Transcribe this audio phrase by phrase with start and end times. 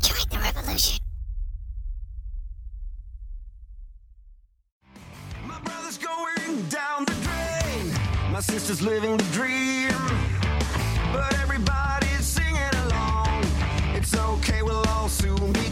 [0.00, 0.98] Join the revolution.
[5.46, 7.92] My brother's going down the drain.
[8.32, 9.92] My sister's living the dream.
[11.12, 13.44] But everybody's singing along.
[13.94, 15.71] It's okay, we'll all soon be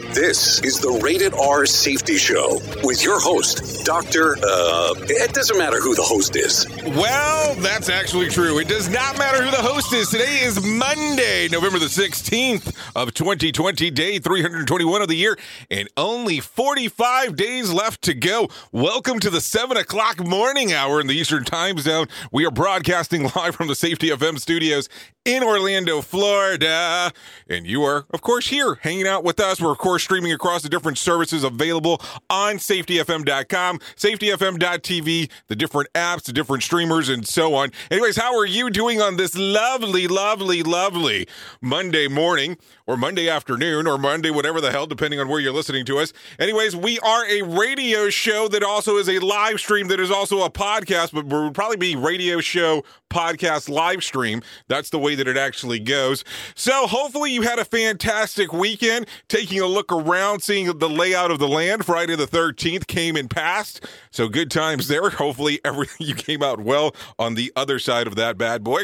[0.13, 4.35] This is the Rated R Safety Show with your host, Dr.
[4.43, 6.67] Uh, it doesn't matter who the host is.
[6.83, 8.59] Well, that's actually true.
[8.59, 10.09] It does not matter who the host is.
[10.09, 15.37] Today is Monday, November the 16th of 2020, day 321 of the year,
[15.69, 18.49] and only 45 days left to go.
[18.73, 22.07] Welcome to the 7 o'clock morning hour in the Eastern Time Zone.
[22.33, 24.89] We are broadcasting live from the Safety FM studios
[25.23, 27.11] in Orlando, Florida.
[27.47, 29.61] And you are, of course, here hanging out with us.
[29.61, 36.23] We're, of course, streaming across the different services available on safetyfm.com, safetyfm.tv, the different apps,
[36.23, 37.71] the different streamers, and so on.
[37.89, 41.27] Anyways, how are you doing on this lovely, lovely, lovely
[41.61, 42.57] Monday morning?
[42.91, 46.11] Or Monday afternoon, or Monday, whatever the hell, depending on where you're listening to us.
[46.37, 50.43] Anyways, we are a radio show that also is a live stream that is also
[50.43, 54.41] a podcast, but would probably be radio show, podcast, live stream.
[54.67, 56.25] That's the way that it actually goes.
[56.53, 61.39] So hopefully you had a fantastic weekend taking a look around, seeing the layout of
[61.39, 61.85] the land.
[61.85, 63.85] Friday the 13th came and passed.
[64.11, 65.09] So good times there.
[65.11, 68.83] Hopefully everything you came out well on the other side of that bad boy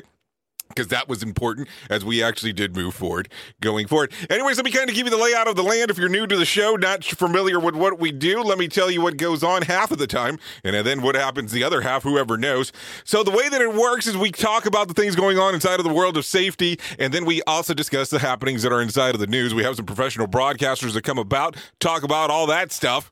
[0.67, 3.29] because that was important as we actually did move forward
[3.61, 4.11] going forward.
[4.29, 5.91] Anyways, let me kind of give you the layout of the land.
[5.91, 8.89] If you're new to the show, not familiar with what we do, let me tell
[8.89, 12.03] you what goes on half of the time and then what happens the other half,
[12.03, 12.71] whoever knows.
[13.03, 15.79] So, the way that it works is we talk about the things going on inside
[15.79, 19.15] of the world of safety, and then we also discuss the happenings that are inside
[19.15, 19.53] of the news.
[19.53, 23.11] We have some professional broadcasters that come about, talk about all that stuff.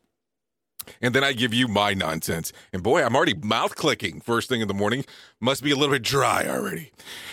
[1.02, 2.52] And then I give you my nonsense.
[2.74, 5.06] And boy, I'm already mouth clicking first thing in the morning.
[5.40, 6.92] Must be a little bit dry already.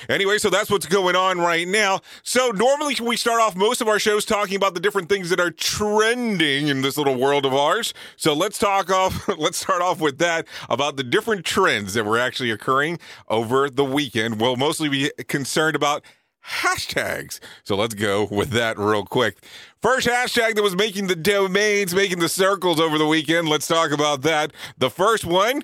[0.09, 2.01] Anyway, so that's what's going on right now.
[2.23, 5.41] So normally we start off most of our shows talking about the different things that
[5.41, 7.95] are trending in this little world of ours.
[8.17, 12.19] So let's talk off let's start off with that about the different trends that were
[12.19, 14.41] actually occurring over the weekend.
[14.41, 16.05] We'll mostly be concerned about
[16.47, 17.41] hashtags.
[17.65, 19.39] So let's go with that real quick.
[19.81, 23.49] First hashtag that was making the domains, making the circles over the weekend.
[23.49, 24.53] Let's talk about that.
[24.79, 25.62] The first one,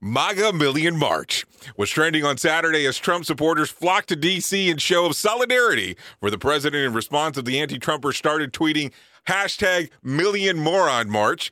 [0.00, 1.46] MAGA Million March,
[1.76, 4.68] was trending on Saturday as Trump supporters flocked to D.C.
[4.68, 8.92] in show of solidarity for the president in response of the anti-Trumpers started tweeting
[9.26, 11.50] hashtag Million Moron March.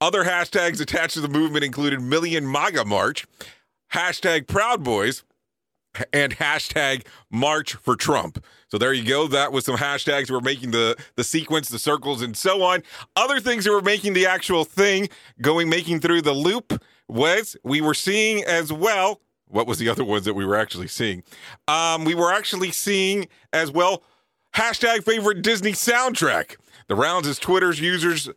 [0.00, 3.26] Other hashtags attached to the movement included Million MAGA March,
[3.92, 5.24] hashtag Proud Boys,
[6.12, 8.44] and hashtag March for Trump.
[8.68, 9.26] So there you go.
[9.26, 12.82] That was some hashtags We're making the the sequence, the circles, and so on.
[13.16, 15.08] Other things that were making the actual thing
[15.40, 19.20] going, making through the loop was we were seeing as well.
[19.48, 21.24] What was the other ones that we were actually seeing?
[21.66, 24.04] Um, we were actually seeing as well
[24.54, 26.56] hashtag favorite Disney soundtrack.
[26.88, 28.28] The rounds as Twitter's users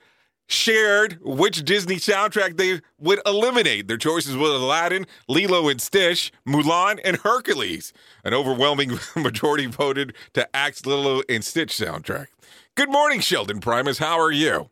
[0.47, 3.87] shared which Disney soundtrack they would eliminate.
[3.87, 7.93] Their choices were Aladdin, Lilo and Stitch, Mulan, and Hercules.
[8.23, 12.27] An overwhelming majority voted to axe Lilo and Stitch soundtrack.
[12.75, 13.99] Good morning, Sheldon Primus.
[13.99, 14.69] How are you?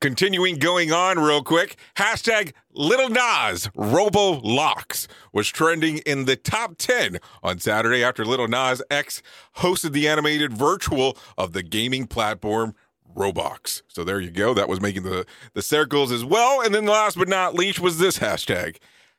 [0.00, 7.18] Continuing going on real quick, hashtag Little Nas Roblox was trending in the top 10
[7.42, 9.22] on Saturday after Little Nas X
[9.56, 12.76] hosted the animated virtual of the gaming platform
[13.18, 13.82] Roblox.
[13.88, 14.54] So there you go.
[14.54, 16.62] That was making the, the circles as well.
[16.62, 18.76] And then last but not least was this hashtag.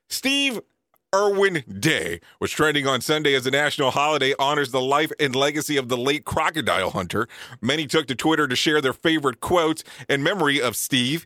[0.08, 0.60] Steve
[1.14, 5.76] Irwin Day was trending on Sunday as a national holiday honors the life and legacy
[5.78, 7.28] of the late crocodile hunter.
[7.62, 11.26] Many took to Twitter to share their favorite quotes in memory of Steve.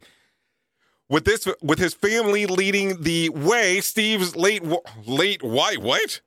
[1.10, 4.64] With this, with his family leading the way, Steve's late
[5.06, 6.22] late wife what?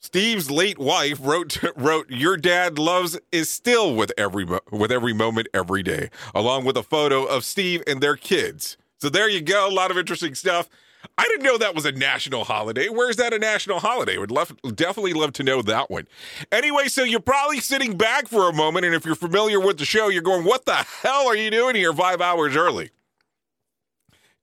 [0.00, 5.46] Steve's late wife wrote wrote your dad loves is still with every with every moment
[5.52, 8.78] every day along with a photo of Steve and their kids.
[8.98, 10.68] So there you go, a lot of interesting stuff.
[11.16, 12.88] I didn't know that was a national holiday.
[12.88, 14.18] Where's that a national holiday?
[14.18, 16.06] Would love, definitely love to know that one.
[16.52, 19.86] Anyway, so you're probably sitting back for a moment, and if you're familiar with the
[19.86, 22.90] show, you're going, "What the hell are you doing here five hours early?"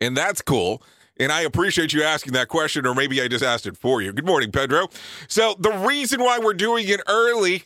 [0.02, 0.82] And that's cool.
[1.20, 4.14] And I appreciate you asking that question, or maybe I just asked it for you.
[4.14, 4.90] Good morning, Pedro.
[5.28, 7.64] So, the reason why we're doing it early,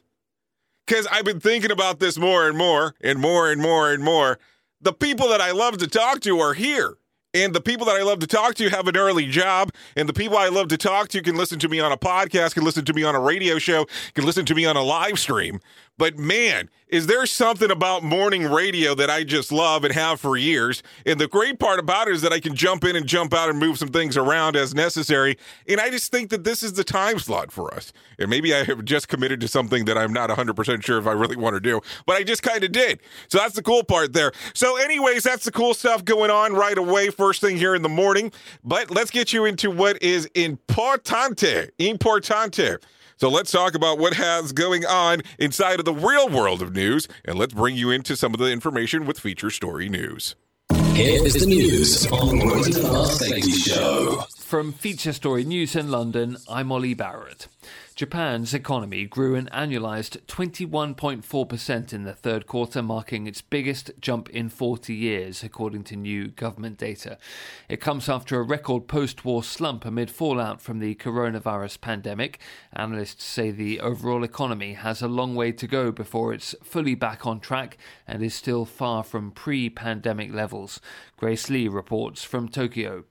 [0.86, 4.40] because I've been thinking about this more and more and more and more and more.
[4.82, 6.98] The people that I love to talk to are here.
[7.34, 9.72] And the people that I love to talk to have an early job.
[9.96, 12.56] And the people I love to talk to can listen to me on a podcast,
[12.56, 15.18] can listen to me on a radio show, can listen to me on a live
[15.18, 15.62] stream.
[16.02, 20.36] But man, is there something about morning radio that I just love and have for
[20.36, 20.82] years?
[21.06, 23.52] And the great part about it is that I can jump in and jump out
[23.52, 25.38] and move some things around as necessary.
[25.68, 27.94] And I just think that this is the time slot for us.
[28.18, 31.12] And maybe I have just committed to something that I'm not 100% sure if I
[31.12, 33.00] really want to do, but I just kind of did.
[33.28, 34.32] So that's the cool part there.
[34.56, 37.90] So, anyways, that's the cool stuff going on right away, first thing here in the
[37.90, 38.32] morning.
[38.64, 41.70] But let's get you into what is importante.
[41.78, 42.80] Importante.
[43.22, 47.08] So let's talk about what has going on inside of the real world of news,
[47.24, 50.34] and let's bring you into some of the information with Feature Story News.
[50.96, 54.24] Here is the news on the Rated Safety Show.
[54.40, 57.48] From Feature Story News in London, I'm Ollie Barrett.
[58.02, 64.50] Japan's economy grew an annualized 21.4% in the third quarter, marking its biggest jump in
[64.50, 67.20] 40 years, according to new government data.
[67.70, 72.40] It comes after a record post war slump amid fallout from the coronavirus pandemic.
[72.74, 77.28] Analysts say the overall economy has a long way to go before it's fully back
[77.28, 77.78] on track
[78.08, 80.82] and is still far from pre pandemic levels.
[81.18, 83.04] Grace Lee reports from Tokyo.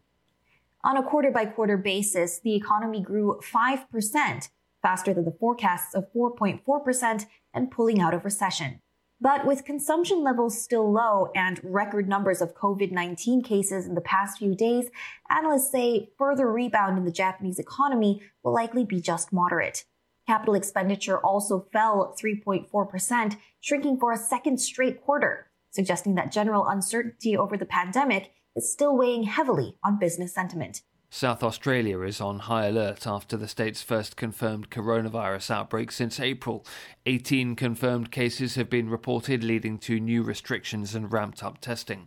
[0.82, 4.49] On a quarter by quarter basis, the economy grew 5%
[4.82, 8.80] faster than the forecasts of 4.4% and pulling out of recession.
[9.22, 14.38] But with consumption levels still low and record numbers of COVID-19 cases in the past
[14.38, 14.88] few days,
[15.28, 19.84] analysts say further rebound in the Japanese economy will likely be just moderate.
[20.26, 27.37] Capital expenditure also fell 3.4%, shrinking for a second straight quarter, suggesting that general uncertainty
[27.37, 30.82] over the pandemic is still weighing heavily on business sentiment.
[31.12, 36.64] South Australia is on high alert after the state's first confirmed coronavirus outbreak since April.
[37.04, 42.06] 18 confirmed cases have been reported, leading to new restrictions and ramped up testing.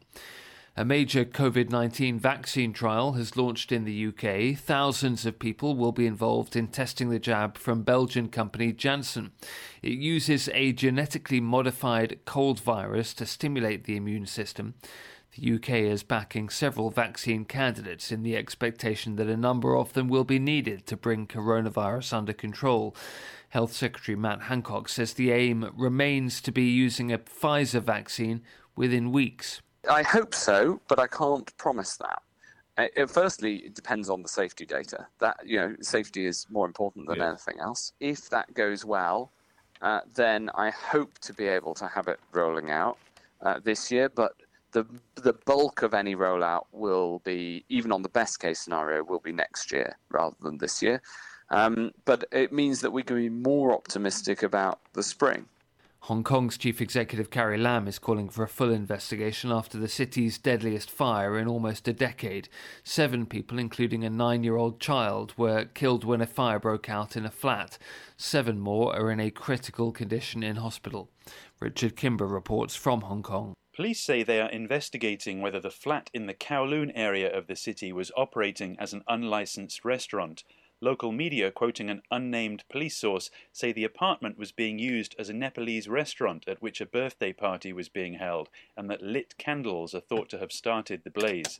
[0.77, 4.57] A major COVID 19 vaccine trial has launched in the UK.
[4.57, 9.33] Thousands of people will be involved in testing the jab from Belgian company Janssen.
[9.81, 14.75] It uses a genetically modified cold virus to stimulate the immune system.
[15.35, 20.07] The UK is backing several vaccine candidates in the expectation that a number of them
[20.07, 22.95] will be needed to bring coronavirus under control.
[23.49, 28.43] Health Secretary Matt Hancock says the aim remains to be using a Pfizer vaccine
[28.75, 29.61] within weeks.
[29.89, 32.21] I hope so, but I can't promise that.
[32.77, 35.07] Uh, it, firstly, it depends on the safety data.
[35.19, 37.29] That you know, safety is more important than Yeah.
[37.29, 37.93] anything else.
[37.99, 39.31] If that goes well,
[39.81, 42.97] uh, then I hope to be able to have it rolling out
[43.41, 44.09] uh, this year.
[44.09, 44.33] But
[44.73, 49.19] the the bulk of any rollout will be, even on the best case scenario, will
[49.19, 51.01] be next year rather than this year.
[51.49, 55.45] Um, but it means that we can be more optimistic about the spring.
[56.07, 60.37] Hong Kong's chief executive Carrie Lam is calling for a full investigation after the city's
[60.37, 62.49] deadliest fire in almost a decade.
[62.83, 67.15] Seven people, including a nine year old child, were killed when a fire broke out
[67.15, 67.77] in a flat.
[68.17, 71.09] Seven more are in a critical condition in hospital.
[71.61, 73.53] Richard Kimber reports from Hong Kong.
[73.75, 77.91] Police say they are investigating whether the flat in the Kowloon area of the city
[77.91, 80.43] was operating as an unlicensed restaurant.
[80.79, 85.33] Local media, quoting an unnamed police source, say the apartment was being used as a
[85.33, 90.01] Nepalese restaurant at which a birthday party was being held, and that lit candles are
[90.01, 91.59] thought to have started the blaze.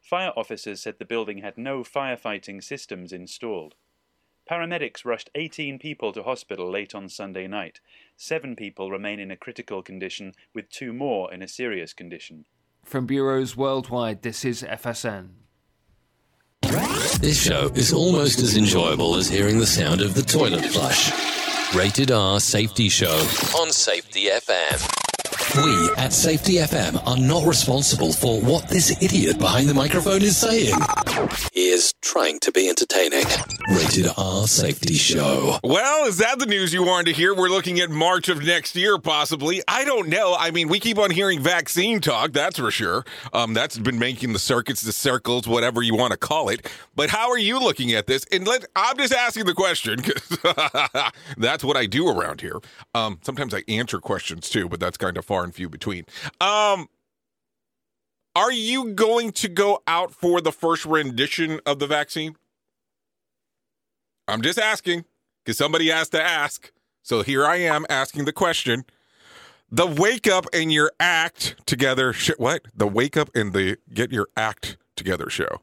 [0.00, 3.74] Fire officers said the building had no firefighting systems installed.
[4.50, 7.78] Paramedics rushed 18 people to hospital late on Sunday night.
[8.16, 12.46] Seven people remain in a critical condition, with two more in a serious condition.
[12.84, 15.28] From bureaus worldwide, this is FSN.
[17.20, 21.12] This show is almost as enjoyable as hearing the sound of the toilet flush.
[21.72, 23.20] Rated R Safety Show
[23.56, 24.99] on Safety FM.
[25.56, 30.36] We at Safety FM are not responsible for what this idiot behind the microphone is
[30.36, 30.74] saying.
[31.52, 33.24] He is trying to be entertaining.
[33.68, 35.58] Rated R Safety Show.
[35.64, 37.34] Well, is that the news you wanted to hear?
[37.34, 39.60] We're looking at March of next year, possibly.
[39.66, 40.36] I don't know.
[40.38, 43.04] I mean, we keep on hearing vaccine talk, that's for sure.
[43.32, 46.70] Um, that's been making the circuits, the circles, whatever you want to call it.
[46.94, 48.24] But how are you looking at this?
[48.30, 50.38] And let I'm just asking the question because
[51.36, 52.60] that's what I do around here.
[52.94, 56.04] Um, sometimes I answer questions too, but that's kind of far and few between.
[56.40, 56.88] Um,
[58.36, 62.36] are you going to go out for the first rendition of the vaccine?
[64.28, 65.04] I'm just asking
[65.44, 66.70] because somebody has to ask.
[67.02, 68.84] So here I am asking the question.
[69.70, 72.12] The wake up and your act together.
[72.12, 72.66] Sh- what?
[72.74, 75.60] The wake up and the get your act together show.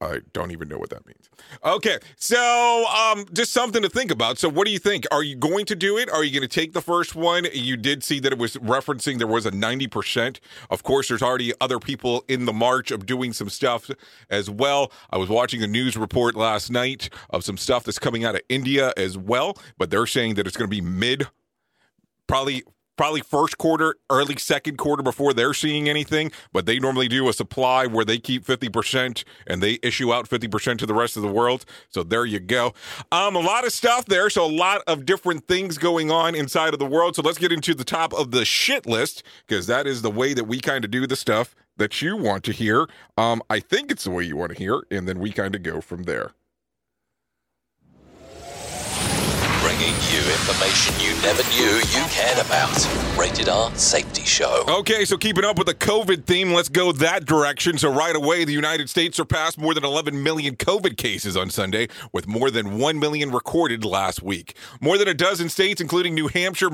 [0.00, 1.28] I don't even know what that means.
[1.62, 4.38] Okay, so um, just something to think about.
[4.38, 5.06] So, what do you think?
[5.10, 6.08] Are you going to do it?
[6.10, 7.46] Are you going to take the first one?
[7.52, 10.40] You did see that it was referencing there was a ninety percent.
[10.70, 13.90] Of course, there's already other people in the march of doing some stuff
[14.30, 14.90] as well.
[15.10, 18.40] I was watching a news report last night of some stuff that's coming out of
[18.48, 21.26] India as well, but they're saying that it's going to be mid,
[22.26, 22.62] probably
[23.00, 26.30] probably first quarter, early second quarter before they're seeing anything.
[26.52, 30.76] But they normally do a supply where they keep 50% and they issue out 50%
[30.76, 31.64] to the rest of the world.
[31.88, 32.74] So there you go.
[33.10, 34.28] Um, a lot of stuff there.
[34.28, 37.16] So a lot of different things going on inside of the world.
[37.16, 40.34] So let's get into the top of the shit list because that is the way
[40.34, 42.86] that we kind of do the stuff that you want to hear.
[43.16, 44.82] Um, I think it's the way you want to hear.
[44.90, 46.32] And then we kind of go from there.
[49.80, 52.68] Bringing you information you never knew you cared about.
[53.18, 54.64] Rated R Safety Show.
[54.68, 57.78] Okay, so keeping up with the COVID theme, let's go that direction.
[57.78, 61.88] So, right away, the United States surpassed more than 11 million COVID cases on Sunday,
[62.12, 64.54] with more than 1 million recorded last week.
[64.82, 66.68] More than a dozen states, including New Hampshire,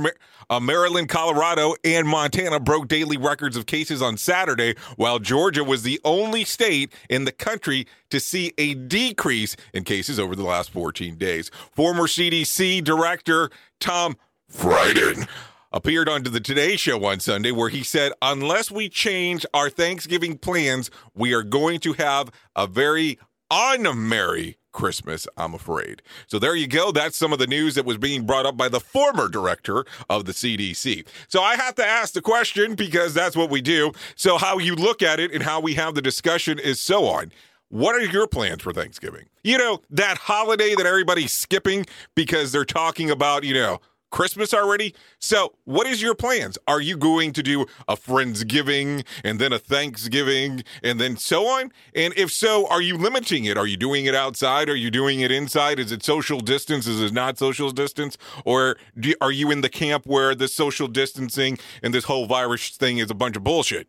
[0.51, 5.83] uh, Maryland, Colorado, and Montana, broke daily records of cases on Saturday, while Georgia was
[5.83, 10.71] the only state in the country to see a decrease in cases over the last
[10.71, 11.51] 14 days.
[11.73, 13.51] Former CDC Director
[13.81, 14.17] Tom
[14.49, 15.27] Frieden
[15.73, 20.39] appeared on the Today Show on Sunday where he said, unless we change our Thanksgiving
[20.39, 23.19] plans, we are going to have a very
[23.51, 26.03] unmerry Christmas, I'm afraid.
[26.27, 26.93] So there you go.
[26.93, 30.27] That's some of the news that was being brought up by the former director of
[30.27, 31.07] the CDC.
[31.29, 33.93] So I have to ask the question because that's what we do.
[34.17, 37.33] So how you look at it and how we have the discussion is so on.
[37.71, 39.25] What are your plans for Thanksgiving?
[39.43, 43.81] You know, that holiday that everybody's skipping because they're talking about, you know,
[44.11, 44.95] Christmas already.
[45.19, 46.59] So, what is your plans?
[46.67, 51.73] Are you going to do a Friendsgiving and then a Thanksgiving and then so on?
[51.95, 53.59] And if so, are you limiting it?
[53.59, 54.69] Are you doing it outside?
[54.69, 55.79] Are you doing it inside?
[55.79, 56.87] Is it social distance?
[56.87, 58.17] Is it not social distance?
[58.45, 62.71] Or do, are you in the camp where the social distancing and this whole virus
[62.71, 63.89] thing is a bunch of bullshit?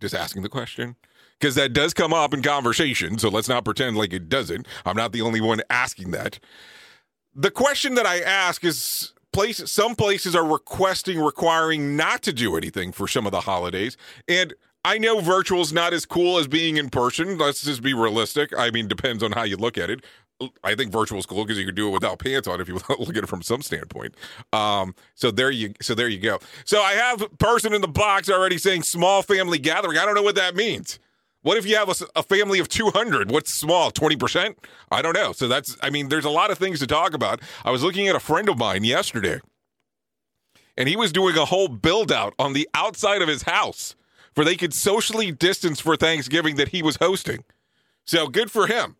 [0.00, 0.96] Just asking the question
[1.38, 3.18] because that does come up in conversation.
[3.18, 4.66] So let's not pretend like it doesn't.
[4.84, 6.38] I'm not the only one asking that.
[7.40, 12.56] The question that I ask is place some places are requesting requiring not to do
[12.56, 14.54] anything for some of the holidays and
[14.84, 17.38] I know virtual is not as cool as being in person.
[17.38, 18.56] Let's just be realistic.
[18.56, 20.04] I mean, depends on how you look at it.
[20.64, 22.74] I think virtual is cool because you can do it without pants on if you
[22.88, 24.14] look at it from some standpoint.
[24.52, 26.40] Um, so there you so there you go.
[26.64, 29.98] So I have person in the box already saying small family gathering.
[29.98, 30.98] I don't know what that means.
[31.48, 33.30] What if you have a, a family of 200?
[33.30, 33.90] What's small?
[33.90, 34.54] 20%?
[34.92, 35.32] I don't know.
[35.32, 37.40] So that's I mean there's a lot of things to talk about.
[37.64, 39.40] I was looking at a friend of mine yesterday
[40.76, 43.96] and he was doing a whole build out on the outside of his house
[44.34, 47.44] for they could socially distance for Thanksgiving that he was hosting.
[48.04, 48.96] So good for him.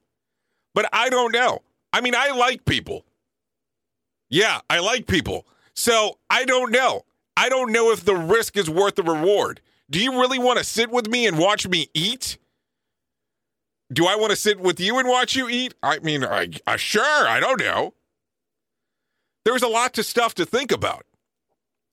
[0.73, 1.59] But I don't know.
[1.93, 3.05] I mean, I like people.
[4.31, 5.47] Yeah, I like people.
[5.75, 7.05] So I don't know.
[7.37, 9.61] I don't know if the risk is worth the reward.
[9.91, 12.39] Do you really want to sit with me and watch me eat?
[13.93, 15.75] Do I want to sit with you and watch you eat?
[15.83, 17.95] I mean, I, I sure, I don't know.
[19.45, 21.07] There's a lot of stuff to think about.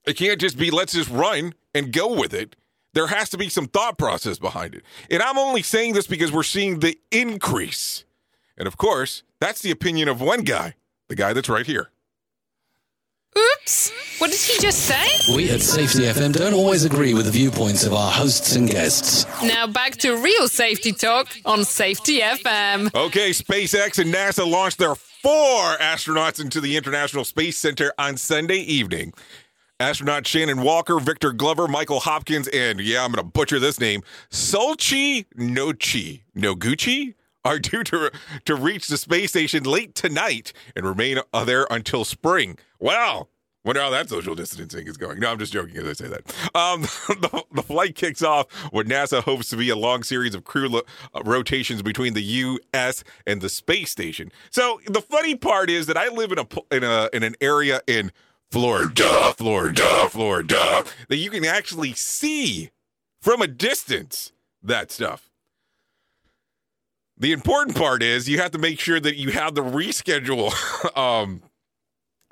[0.06, 2.58] It can't just be let's just run and go with it.
[2.94, 4.84] There has to be some thought process behind it.
[5.10, 8.06] And I'm only saying this because we're seeing the increase.
[8.58, 10.76] And of course, that's the opinion of one guy,
[11.08, 11.92] the guy that's right here.
[13.38, 13.92] Oops!
[14.20, 15.36] What did he just say?
[15.36, 19.26] We at Safety FM don't always agree with the viewpoints of our hosts and guests.
[19.44, 22.94] Now back to real safety talk on Safety FM.
[22.96, 28.60] Okay, SpaceX and NASA launched their four astronauts into the International Space Center on Sunday
[28.60, 29.14] evening.
[29.82, 34.04] Astronaut Shannon Walker, Victor Glover, Michael Hopkins, and yeah, I'm going to butcher this name,
[34.32, 37.16] Solchi Nochi Noguchi
[37.46, 38.12] are due to
[38.44, 42.58] to reach the space station late tonight and remain uh, there until spring.
[42.80, 43.30] Wow.
[43.64, 45.20] Wonder how that social distancing is going.
[45.20, 46.22] No, I'm just joking as I say that.
[46.54, 50.44] Um, the, the, flight kicks off what NASA hopes to be a long series of
[50.44, 50.82] crew lo-
[51.16, 53.04] uh, rotations between the U.S.
[53.26, 54.32] and the space station.
[54.52, 57.82] So the funny part is that I live in a in a in an area
[57.88, 58.12] in
[58.52, 62.70] Florida, Florida, Florida that you can actually see
[63.20, 65.32] from a distance that stuff.
[67.18, 70.52] The important part is you have to make sure that you have the reschedule
[70.98, 71.42] um,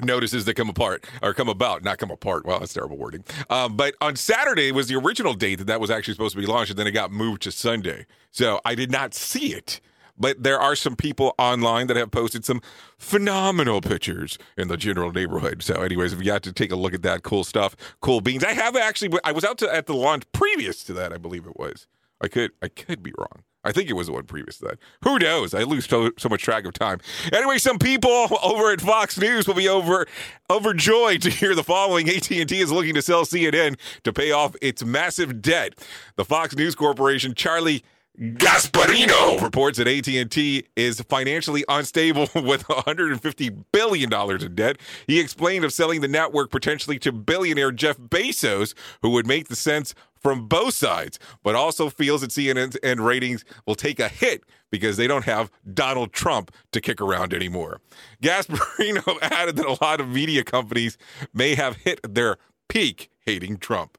[0.01, 2.45] notices that come apart or come about, not come apart.
[2.45, 3.23] Well, that's terrible wording.
[3.49, 6.47] Um, but on Saturday was the original date that that was actually supposed to be
[6.47, 8.05] launched, and then it got moved to Sunday.
[8.31, 9.79] So I did not see it.
[10.15, 12.61] But there are some people online that have posted some
[12.99, 15.63] phenomenal pictures in the general neighborhood.
[15.63, 18.43] So, anyways, if you got to take a look at that cool stuff, cool beans.
[18.43, 19.17] I have actually.
[19.23, 21.13] I was out to, at the launch previous to that.
[21.13, 21.87] I believe it was.
[22.21, 22.51] I could.
[22.61, 23.43] I could be wrong.
[23.63, 24.79] I think it was the one previous to that.
[25.03, 25.53] Who knows?
[25.53, 26.99] I lose so, so, much track of time.
[27.31, 30.05] Anyway, some people over at Fox News will be over
[30.49, 34.83] overjoyed to hear the following: AT&T is looking to sell CNN to pay off its
[34.83, 35.79] massive debt.
[36.15, 37.83] The Fox News Corporation, Charlie
[38.19, 44.77] Gasparino reports that AT&T is financially unstable with 150 billion dollars in debt.
[45.07, 49.55] He explained of selling the network potentially to billionaire Jeff Bezos, who would make the
[49.55, 54.43] sense from both sides, but also feels that CNN and ratings will take a hit
[54.69, 57.81] because they don't have Donald Trump to kick around anymore.
[58.21, 60.97] Gasparino added that a lot of media companies
[61.33, 62.37] may have hit their
[62.69, 63.97] peak hating Trump.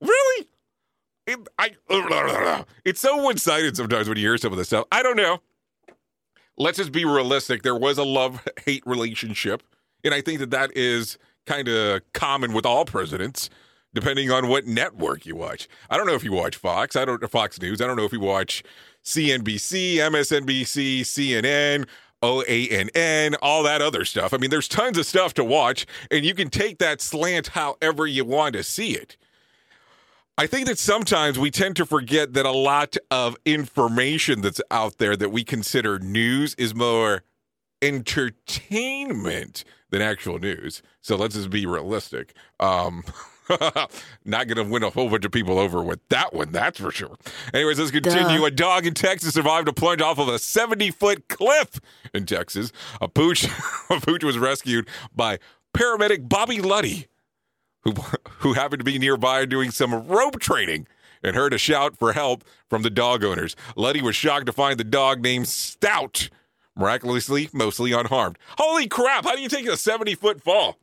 [0.00, 0.48] Really?
[1.26, 1.70] It, I,
[2.84, 4.86] it's so one sided sometimes when you hear some of this stuff.
[4.92, 5.40] I don't know.
[6.56, 7.62] Let's just be realistic.
[7.62, 9.62] There was a love hate relationship.
[10.04, 13.50] And I think that that is kind of common with all presidents,
[13.94, 15.68] depending on what network you watch.
[15.90, 16.94] I don't know if you watch Fox.
[16.94, 17.80] I don't Fox News.
[17.80, 18.62] I don't know if you watch
[19.02, 21.86] CNBC, MSNBC, CNN,
[22.22, 24.32] OANN, all that other stuff.
[24.32, 28.06] I mean, there's tons of stuff to watch, and you can take that slant however
[28.06, 29.16] you want to see it.
[30.36, 34.98] I think that sometimes we tend to forget that a lot of information that's out
[34.98, 37.22] there that we consider news is more
[37.80, 40.82] entertainment than actual news.
[41.02, 42.34] So let's just be realistic.
[42.58, 43.04] Um,
[44.24, 46.90] not going to win a whole bunch of people over with that one, that's for
[46.90, 47.16] sure.
[47.52, 48.38] Anyways, let's continue.
[48.38, 48.46] Duh.
[48.46, 51.80] A dog in Texas survived a plunge off of a 70 foot cliff
[52.12, 52.72] in Texas.
[53.00, 53.44] A pooch,
[53.90, 55.38] a pooch was rescued by
[55.74, 57.06] paramedic Bobby Luddy
[57.84, 57.92] who,
[58.38, 60.86] who happened to be nearby doing some rope training
[61.22, 63.56] and heard a shout for help from the dog owners.
[63.76, 66.28] Letty was shocked to find the dog named Stout
[66.76, 68.38] miraculously mostly unharmed.
[68.58, 70.78] Holy crap, how do you take a 70 foot fall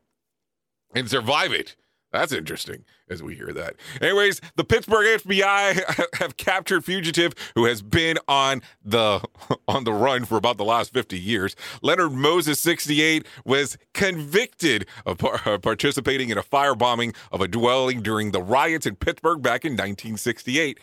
[0.96, 1.76] and survive it?
[2.12, 3.76] That's interesting as we hear that.
[4.02, 9.22] Anyways, the Pittsburgh FBI have captured fugitive who has been on the
[9.68, 11.56] on the run for about the last 50 years.
[11.82, 18.32] Leonard Moses, 68, was convicted of par- participating in a firebombing of a dwelling during
[18.32, 20.80] the riots in Pittsburgh back in 1968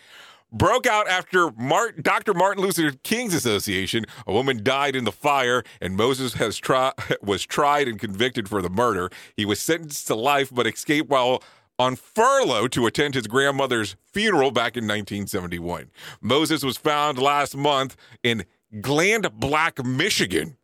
[0.52, 2.34] broke out after Martin, Dr.
[2.34, 4.04] Martin Luther King's Association.
[4.26, 8.62] A woman died in the fire, and Moses has tri- was tried and convicted for
[8.62, 9.10] the murder.
[9.36, 11.42] He was sentenced to life, but escaped while
[11.78, 15.90] on furlough to attend his grandmother's funeral back in 1971.
[16.20, 18.44] Moses was found last month in
[18.80, 20.56] Grand Blanc, Michigan,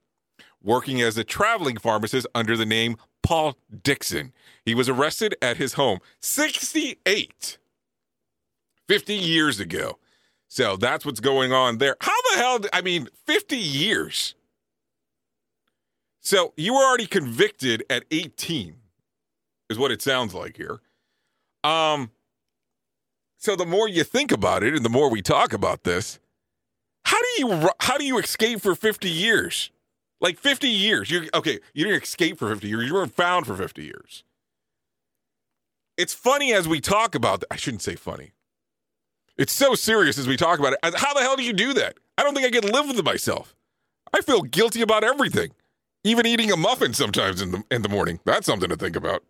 [0.63, 4.33] working as a traveling pharmacist under the name Paul Dixon.
[4.65, 7.59] He was arrested at his home 68,
[8.89, 9.99] 50 years ago.
[10.49, 11.97] So that's what's going on there.
[12.01, 12.59] How the hell?
[12.73, 14.35] I mean, 50 years.
[16.21, 18.77] So you were already convicted at 18,
[19.69, 20.81] is what it sounds like here.
[21.63, 22.11] Um,
[23.37, 26.19] so the more you think about it, and the more we talk about this,
[27.05, 29.71] how do you how do you escape for 50 years?
[30.21, 31.11] Like 50 years.
[31.11, 32.87] You okay, you didn't escape for 50 years.
[32.87, 34.25] You weren't found for 50 years.
[35.99, 37.45] It's funny as we talk about.
[37.51, 38.33] I shouldn't say funny.
[39.37, 40.79] It's so serious as we talk about it.
[40.97, 41.97] How the hell do you do that?
[42.17, 43.55] I don't think I can live with myself.
[44.13, 45.51] I feel guilty about everything.
[46.05, 48.21] Even eating a muffin sometimes in the in the morning.
[48.25, 49.25] That's something to think about.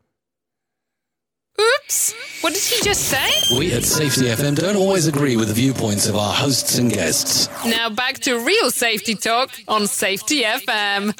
[1.61, 2.15] Oops.
[2.43, 3.57] What did he just say?
[3.57, 7.49] We at Safety FM don't always agree with the viewpoints of our hosts and guests.
[7.65, 11.15] Now back to real safety talk on Safety FM.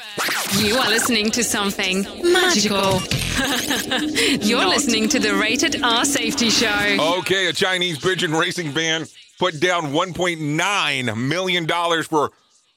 [0.61, 3.01] You are listening to something magical.
[4.45, 6.97] You're listening to the Rated R Safety Show.
[7.19, 9.05] Okay, a Chinese pigeon racing van
[9.39, 12.31] put down 1.9 million dollars for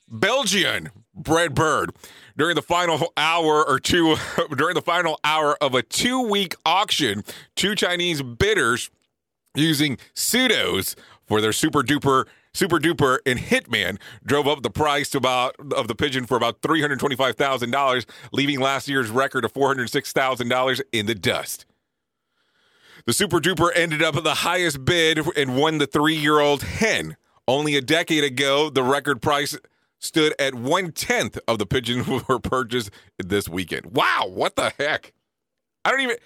[0.09, 1.91] Belgian bred bird
[2.39, 4.17] during the final hour or two
[4.57, 7.23] during the final hour of a two-week auction
[7.55, 8.91] two chinese bidders
[9.55, 10.95] using pseudos
[11.27, 12.25] for their super duper
[12.55, 16.63] super duper and hitman drove up the price to about of the pigeon for about
[16.63, 21.67] $325000 leaving last year's record of $406000 in the dust.
[23.07, 27.17] The super duper ended up at the highest bid and won the three-year-old hen.
[27.47, 29.57] Only a decade ago the record price
[29.99, 33.87] stood at one tenth of the pigeons were purchased this weekend.
[33.87, 35.13] Wow, what the heck?
[35.85, 36.17] I don't even.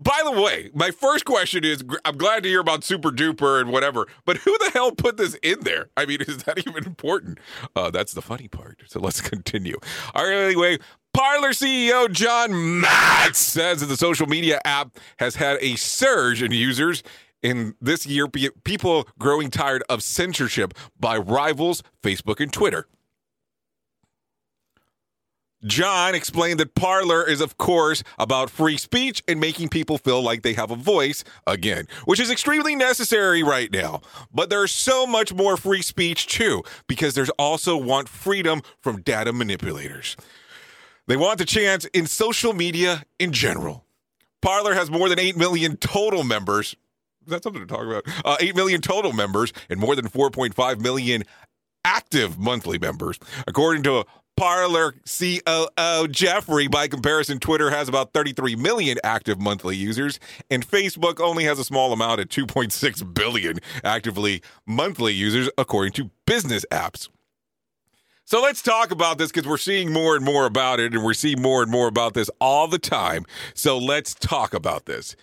[0.00, 3.70] By the way, my first question is I'm glad to hear about Super Duper and
[3.70, 5.90] whatever, but who the hell put this in there?
[5.96, 7.38] I mean, is that even important?
[7.76, 8.82] Uh, that's the funny part.
[8.86, 9.76] So let's continue.
[10.14, 10.78] All right, anyway,
[11.14, 16.50] Parler CEO John Matze says that the social media app has had a surge in
[16.50, 17.04] users
[17.42, 22.86] in this year, people growing tired of censorship by rivals Facebook and Twitter.
[25.64, 30.42] John explained that Parler is, of course, about free speech and making people feel like
[30.42, 34.00] they have a voice again, which is extremely necessary right now.
[34.32, 39.32] But there's so much more free speech too, because there's also want freedom from data
[39.32, 40.16] manipulators.
[41.06, 43.84] They want the chance in social media in general.
[44.40, 46.74] Parler has more than 8 million total members.
[47.24, 48.04] Is that something to talk about?
[48.24, 51.22] Uh, 8 million total members and more than 4.5 million
[51.84, 53.18] active monthly members.
[53.46, 54.04] According to
[54.36, 56.66] Parler COO Jeffrey.
[56.66, 60.18] By comparison, Twitter has about 33 million active monthly users,
[60.50, 66.10] and Facebook only has a small amount at 2.6 billion actively monthly users, according to
[66.26, 67.08] business apps.
[68.24, 71.12] So let's talk about this because we're seeing more and more about it, and we're
[71.14, 73.26] seeing more and more about this all the time.
[73.54, 75.14] So let's talk about this.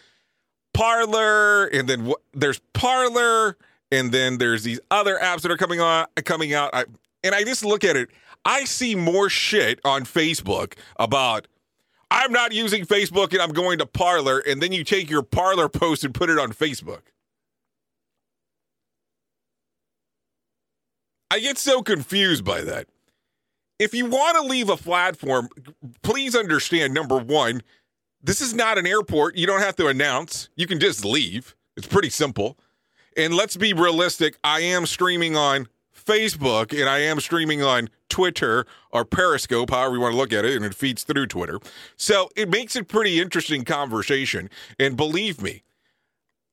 [0.74, 3.58] Parler, and then there's Parler,
[3.91, 6.69] and then there's these other apps that are coming on, coming out.
[6.73, 6.86] I,
[7.23, 8.10] and I just look at it.
[8.45, 11.47] I see more shit on Facebook about
[12.12, 15.69] I'm not using Facebook and I'm going to Parler, and then you take your Parler
[15.69, 17.02] post and put it on Facebook.
[21.32, 22.88] I get so confused by that.
[23.78, 25.49] If you want to leave a platform,
[26.02, 27.62] please understand number one,
[28.21, 29.38] this is not an airport.
[29.38, 31.56] You don't have to announce, you can just leave.
[31.78, 32.58] It's pretty simple.
[33.19, 34.38] And let's be realistic.
[34.45, 39.99] I am streaming on Facebook and I am streaming on Twitter or Periscope, however you
[39.99, 41.60] want to look at it, and it feeds through Twitter.
[41.97, 44.49] So it makes it pretty interesting conversation.
[44.79, 45.63] And believe me,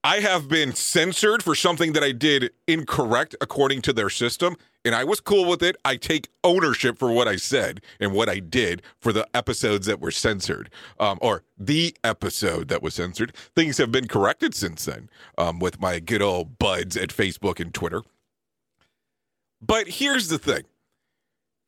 [0.07, 4.95] I have been censored for something that I did incorrect according to their system, and
[4.95, 5.75] I was cool with it.
[5.85, 9.99] I take ownership for what I said and what I did for the episodes that
[9.99, 13.35] were censored, um, or the episode that was censored.
[13.57, 17.75] Things have been corrected since then um, with my good old buds at Facebook and
[17.75, 18.03] Twitter.
[19.61, 20.63] But here's the thing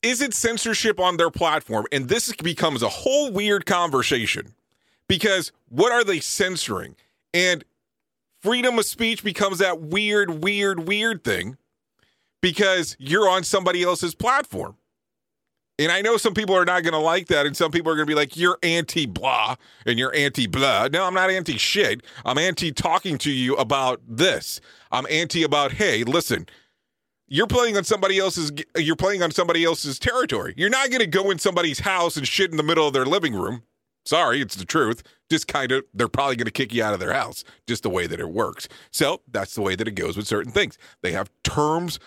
[0.01, 1.87] is it censorship on their platform?
[1.91, 4.55] And this becomes a whole weird conversation
[5.09, 6.95] because what are they censoring?
[7.35, 7.65] And
[8.43, 11.57] freedom of speech becomes that weird, weird, weird thing
[12.41, 14.77] because you're on somebody else's platform.
[15.81, 17.95] And I know some people are not going to like that, and some people are
[17.95, 19.55] going to be like, "You're anti blah
[19.87, 22.03] and you're anti blah." No, I'm not anti shit.
[22.25, 24.61] I'm anti talking to you about this.
[24.91, 26.47] I'm anti about, hey, listen,
[27.29, 30.53] you're playing on somebody else's you're playing on somebody else's territory.
[30.57, 33.07] You're not going to go in somebody's house and shit in the middle of their
[33.07, 33.63] living room.
[34.05, 35.05] Sorry, it's the truth.
[35.31, 37.91] Just kind of, they're probably going to kick you out of their house, just the
[37.91, 38.69] way that it works.
[38.91, 40.79] So that's the way that it goes with certain things.
[41.03, 41.99] They have terms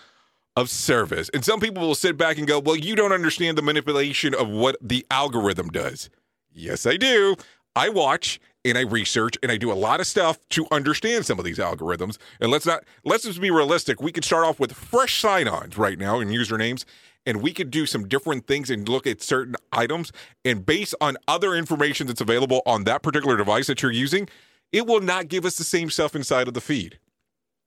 [0.56, 1.30] of service.
[1.32, 4.48] And some people will sit back and go, well, you don't understand the manipulation of
[4.48, 6.10] what the algorithm does.
[6.52, 7.36] Yes, I do.
[7.74, 11.38] I watch and I research and I do a lot of stuff to understand some
[11.38, 12.18] of these algorithms.
[12.40, 14.02] And let's not let's just be realistic.
[14.02, 16.84] We could start off with fresh sign-ons right now and usernames,
[17.26, 20.12] and we could do some different things and look at certain items
[20.44, 24.28] and based on other information that's available on that particular device that you're using,
[24.72, 26.98] it will not give us the same stuff inside of the feed.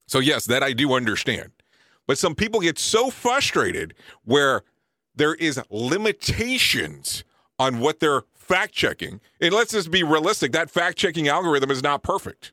[0.07, 1.51] So yes, that I do understand.
[2.07, 4.63] But some people get so frustrated where
[5.15, 7.23] there is limitations
[7.57, 9.21] on what they're fact checking.
[9.41, 12.51] And let's just be realistic that fact checking algorithm is not perfect.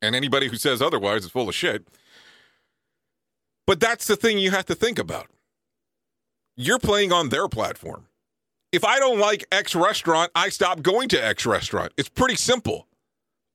[0.00, 1.86] And anybody who says otherwise is full of shit.
[3.66, 5.28] But that's the thing you have to think about.
[6.56, 8.06] You're playing on their platform.
[8.72, 11.92] If I don't like X restaurant, I stop going to X restaurant.
[11.96, 12.88] It's pretty simple.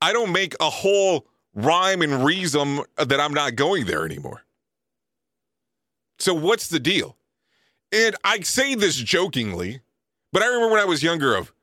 [0.01, 4.43] I don't make a whole rhyme and reason that I'm not going there anymore.
[6.19, 7.17] So what's the deal?
[7.91, 9.81] And I say this jokingly,
[10.31, 11.53] but I remember when I was younger of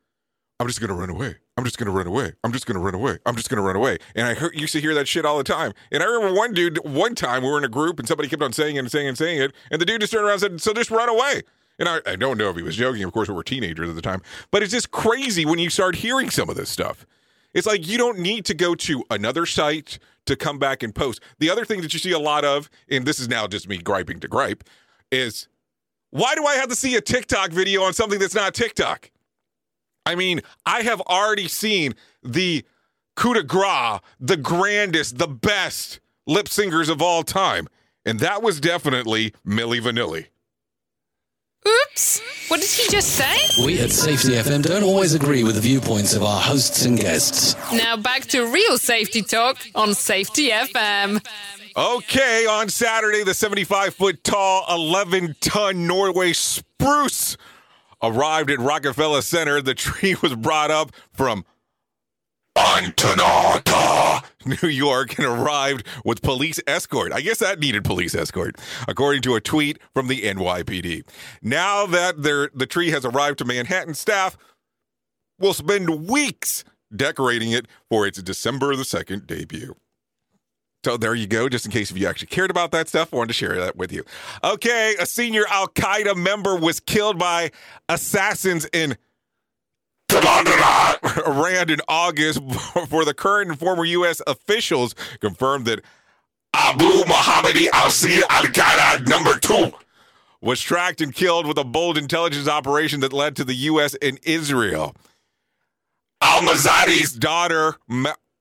[0.58, 1.36] I'm just going to run away.
[1.56, 2.32] I'm just to run away.
[2.44, 3.18] I'm just to run away.
[3.24, 3.96] I'm just to run away.
[4.14, 5.72] And I heard, used to hear that shit all the time.
[5.90, 8.42] And I remember one dude, one time we were in a group and somebody kept
[8.42, 9.52] on saying it and saying it and saying it.
[9.70, 11.42] And the dude just turned around and said, So just run away.
[11.78, 13.02] And I, I don't know if he was joking.
[13.04, 14.22] Of course, we were teenagers at the time.
[14.50, 17.06] But it's just crazy when you start hearing some of this stuff.
[17.54, 21.22] It's like you don't need to go to another site to come back and post.
[21.38, 23.78] The other thing that you see a lot of, and this is now just me
[23.78, 24.64] griping to gripe,
[25.10, 25.48] is
[26.10, 29.10] why do I have to see a TikTok video on something that's not TikTok?
[30.06, 32.64] I mean, I have already seen the
[33.16, 37.66] coup de grace, the grandest, the best lip singers of all time.
[38.04, 40.26] And that was definitely Milli Vanilli.
[41.66, 42.20] Oops.
[42.48, 43.64] What did he just say?
[43.64, 47.56] We at Safety FM don't always agree with the viewpoints of our hosts and guests.
[47.72, 51.26] Now back to real safety talk on Safety FM.
[51.76, 57.36] Okay, on Saturday, the 75 foot tall, 11 ton Norway spruce
[58.02, 59.60] arrived at Rockefeller Center.
[59.60, 61.44] The tree was brought up from
[62.56, 64.24] Oneonta,
[64.62, 67.12] New York, and arrived with police escort.
[67.12, 68.56] I guess that needed police escort,
[68.88, 71.06] according to a tweet from the NYPD.
[71.42, 74.38] Now that the tree has arrived to Manhattan, staff
[75.38, 79.76] will spend weeks decorating it for its December the 2nd debut.
[80.86, 83.16] So there you go, just in case if you actually cared about that stuff, I
[83.16, 84.04] wanted to share that with you.
[84.44, 87.50] Okay, a senior Al Qaeda member was killed by
[87.88, 88.96] assassins in
[90.12, 90.46] Iran
[91.70, 92.40] in August
[92.88, 94.22] for the current and former U.S.
[94.28, 95.80] officials confirmed that
[96.54, 99.72] Abu Muhammadi al Sid al Qaeda number two
[100.40, 103.96] was tracked and killed with a bold intelligence operation that led to the U.S.
[104.00, 104.94] and Israel.
[106.22, 107.74] Al Masri's daughter,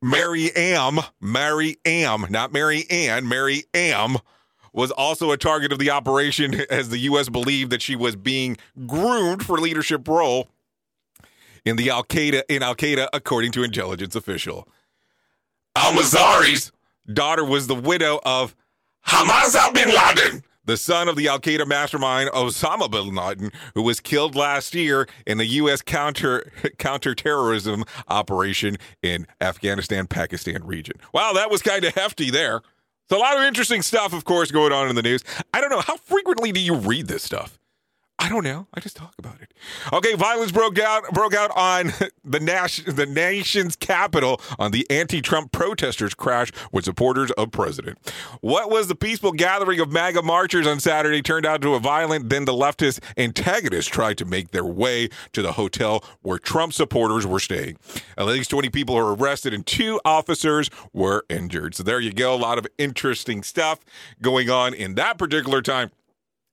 [0.06, 4.18] Mary Am, Mary Am, not Mary Ann, Mary Am,
[4.72, 7.28] was also a target of the operation as the U.S.
[7.28, 10.48] believed that she was being groomed for leadership role
[11.66, 14.68] in the Al Qaeda in Al Qaeda, according to intelligence official.
[15.76, 16.72] Al Masri's
[17.12, 18.56] daughter was the widow of
[19.02, 24.00] Hamza bin Laden, the son of the Al Qaeda mastermind Osama bin Laden, who was
[24.00, 25.82] killed last year in the U.S.
[25.82, 30.96] counter counterterrorism operation in Afghanistan, Pakistan region.
[31.14, 32.62] Wow, that was kind of hefty there.
[33.04, 35.24] It's a lot of interesting stuff, of course, going on in the news.
[35.54, 37.60] I don't know how frequently do you read this stuff.
[38.18, 38.66] I don't know.
[38.74, 39.54] I just talk about it.
[39.92, 41.92] Okay, violence broke out broke out on
[42.24, 47.98] the Nash, the nation's capital on the anti-Trump protesters crash with supporters of president.
[48.40, 52.30] What was the peaceful gathering of MAGA marchers on Saturday turned out to a violent.
[52.30, 57.28] Then the leftist antagonists tried to make their way to the hotel where Trump supporters
[57.28, 57.78] were staying.
[58.18, 61.76] At least 20 people were arrested and two officers were injured.
[61.76, 62.34] So there you go.
[62.34, 63.80] A lot of interesting stuff
[64.22, 65.92] going on in that particular time.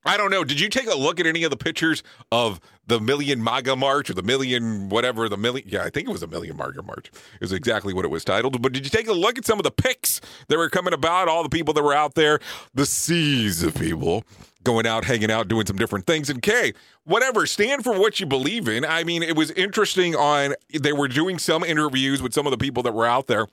[0.05, 0.43] I don't know.
[0.45, 4.11] Did you take a look at any of the pictures of the Million MAGA March
[4.11, 5.69] or the Million whatever the million?
[5.69, 7.11] Yeah, I think it was a Million MAGA March.
[7.41, 8.61] Is exactly what it was titled.
[8.61, 11.29] But did you take a look at some of the pics that were coming about?
[11.29, 12.41] All the people that were out there,
[12.75, 14.25] the seas of people
[14.65, 16.31] going out, hanging out, doing some different things.
[16.31, 16.73] And Kay,
[17.05, 18.85] whatever, stand for what you believe in.
[18.85, 20.17] I mean, it was interesting.
[20.17, 23.47] On they were doing some interviews with some of the people that were out there.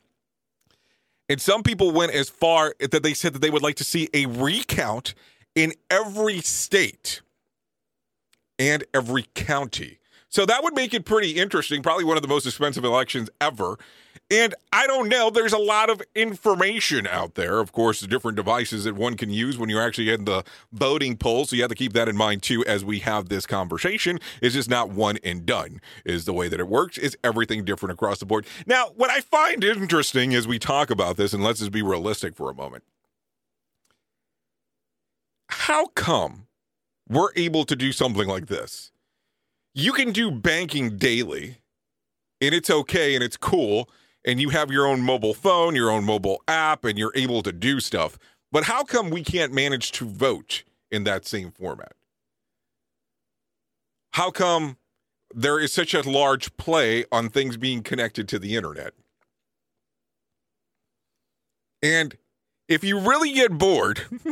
[1.29, 4.09] And some people went as far that they said that they would like to see
[4.15, 5.13] a recount
[5.59, 7.21] in every state
[8.57, 9.99] and every county.
[10.29, 13.77] So that would make it pretty interesting, probably one of the most expensive elections ever.
[14.31, 17.59] And I don't know, there's a lot of information out there.
[17.59, 21.17] Of course, the different devices that one can use when you're actually in the voting
[21.17, 21.45] poll.
[21.45, 24.19] So you have to keep that in mind too as we have this conversation.
[24.41, 26.97] It's just not one and done, is the way that it works.
[26.97, 28.45] It's everything different across the board.
[28.65, 32.35] Now, what I find interesting as we talk about this, and let's just be realistic
[32.35, 32.85] for a moment.
[35.69, 36.47] How come
[37.07, 38.91] we're able to do something like this?
[39.75, 41.57] You can do banking daily,
[42.41, 43.87] and it's okay and it's cool
[44.25, 47.51] and you have your own mobile phone, your own mobile app, and you're able to
[47.51, 48.17] do stuff.
[48.51, 51.93] But how come we can't manage to vote in that same format?
[54.13, 54.77] How come
[55.35, 58.95] there is such a large play on things being connected to the internet?
[61.83, 62.17] And
[62.69, 64.01] if you really get bored,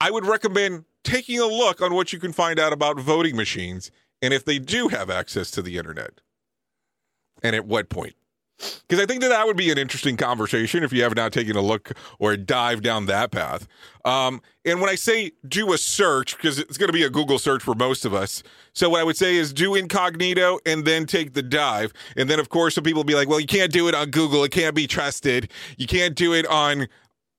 [0.00, 3.90] I would recommend taking a look on what you can find out about voting machines
[4.22, 6.20] and if they do have access to the internet
[7.42, 8.14] and at what point?
[8.58, 11.56] Because I think that that would be an interesting conversation if you have not taken
[11.56, 13.66] a look or a dive down that path.
[14.04, 17.38] Um, and when I say do a search, because it's going to be a Google
[17.38, 18.42] search for most of us.
[18.72, 21.92] So what I would say is do incognito and then take the dive.
[22.16, 24.10] And then, of course, some people will be like, well, you can't do it on
[24.10, 24.44] Google.
[24.44, 25.50] It can't be trusted.
[25.76, 26.86] You can't do it on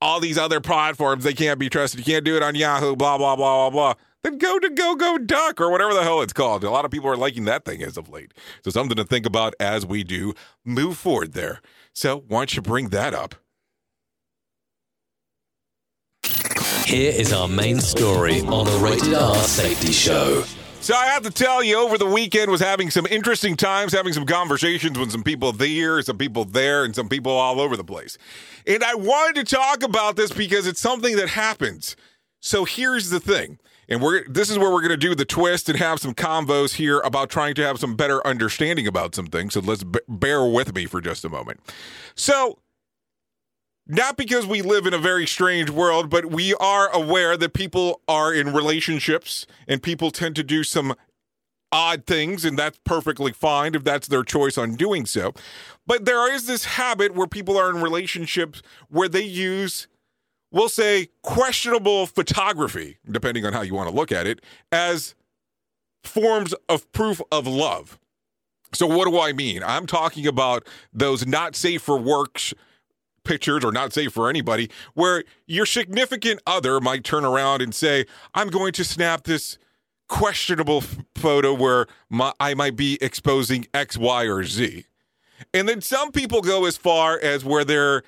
[0.00, 1.24] all these other platforms.
[1.24, 2.00] They can't be trusted.
[2.00, 3.94] You can't do it on Yahoo, blah, blah, blah, blah, blah
[4.24, 6.64] then go to Go Go Duck or whatever the hell it's called.
[6.64, 8.32] A lot of people are liking that thing as of late.
[8.64, 10.34] So something to think about as we do
[10.64, 11.60] move forward there.
[11.92, 13.36] So why don't you bring that up?
[16.86, 20.44] Here is our main story on the Rated R Safety Show.
[20.80, 24.12] So I have to tell you, over the weekend was having some interesting times, having
[24.12, 27.84] some conversations with some people here, some people there, and some people all over the
[27.84, 28.18] place.
[28.66, 31.96] And I wanted to talk about this because it's something that happens.
[32.40, 35.68] So here's the thing and we're this is where we're going to do the twist
[35.68, 39.54] and have some convos here about trying to have some better understanding about some things.
[39.54, 41.60] So let's b- bear with me for just a moment.
[42.14, 42.58] So,
[43.86, 48.00] not because we live in a very strange world, but we are aware that people
[48.08, 50.94] are in relationships and people tend to do some
[51.74, 55.34] odd things, and that's perfectly fine if that's their choice on doing so.
[55.86, 59.88] But there is this habit where people are in relationships where they use
[60.54, 64.40] we'll say questionable photography, depending on how you want to look at it,
[64.72, 65.14] as
[66.02, 67.98] forms of proof of love.
[68.72, 69.62] So, what do I mean?
[69.62, 72.40] I'm talking about those not safe for work
[73.24, 78.06] pictures or not safe for anybody where your significant other might turn around and say,
[78.34, 79.58] I'm going to snap this
[80.08, 80.82] questionable
[81.14, 84.84] photo where my, I might be exposing X, Y, or Z.
[85.52, 88.02] And then some people go as far as where they're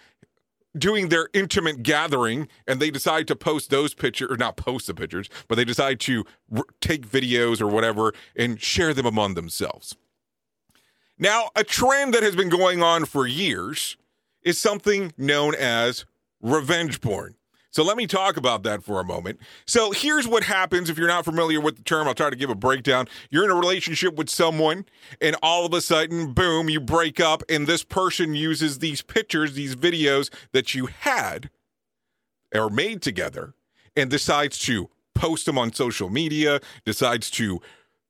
[0.79, 4.95] doing their intimate gathering and they decide to post those pictures or not post the
[4.95, 9.97] pictures but they decide to r- take videos or whatever and share them among themselves.
[11.19, 13.97] Now a trend that has been going on for years
[14.43, 16.05] is something known as
[16.41, 17.35] revenge porn
[17.77, 19.39] so let me talk about that for a moment.
[19.67, 22.09] So here's what happens if you're not familiar with the term.
[22.09, 23.07] I'll try to give a breakdown.
[23.29, 24.87] You're in a relationship with someone,
[25.21, 29.53] and all of a sudden, boom, you break up, and this person uses these pictures,
[29.53, 31.51] these videos that you had
[32.55, 33.53] or made together,
[33.95, 37.61] and decides to post them on social media, decides to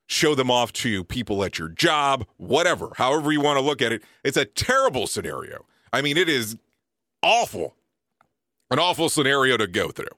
[0.07, 3.90] show them off to people at your job, whatever, however you want to look at
[3.90, 4.05] it.
[4.22, 5.66] It's a terrible scenario.
[5.92, 6.57] I mean, it is
[7.20, 7.75] awful
[8.70, 10.09] an awful scenario to go through.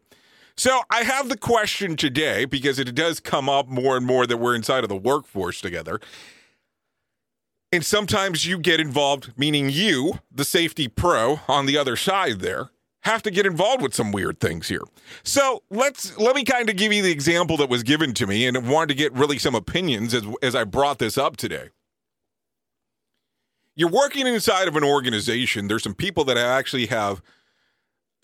[0.56, 4.38] So I have the question today because it does come up more and more that
[4.38, 6.00] we're inside of the workforce together.
[7.70, 12.70] And sometimes you get involved, meaning you, the safety pro on the other side there,
[13.02, 14.82] have to get involved with some weird things here.
[15.22, 18.46] So let's let me kind of give you the example that was given to me
[18.46, 21.68] and wanted to get really some opinions as, as I brought this up today.
[23.76, 25.68] You're working inside of an organization.
[25.68, 27.22] There's some people that actually have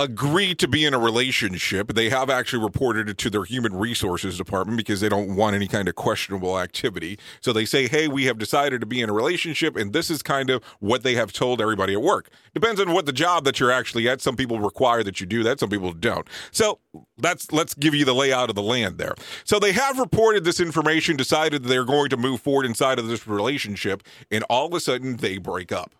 [0.00, 1.94] agree to be in a relationship.
[1.94, 5.68] They have actually reported it to their human resources department because they don't want any
[5.68, 7.16] kind of questionable activity.
[7.40, 10.20] So they say, hey, we have decided to be in a relationship, and this is
[10.20, 12.28] kind of what they have told everybody at work.
[12.54, 14.20] Depends on what the job that you're actually at.
[14.20, 16.26] Some people require that you do that, some people don't.
[16.50, 16.80] So
[17.18, 19.14] that's let's give you the layout of the land there.
[19.44, 23.06] So they have reported this information, decided that they're going to move forward inside of
[23.06, 24.02] this relationship,
[24.32, 25.94] and all of a sudden they break up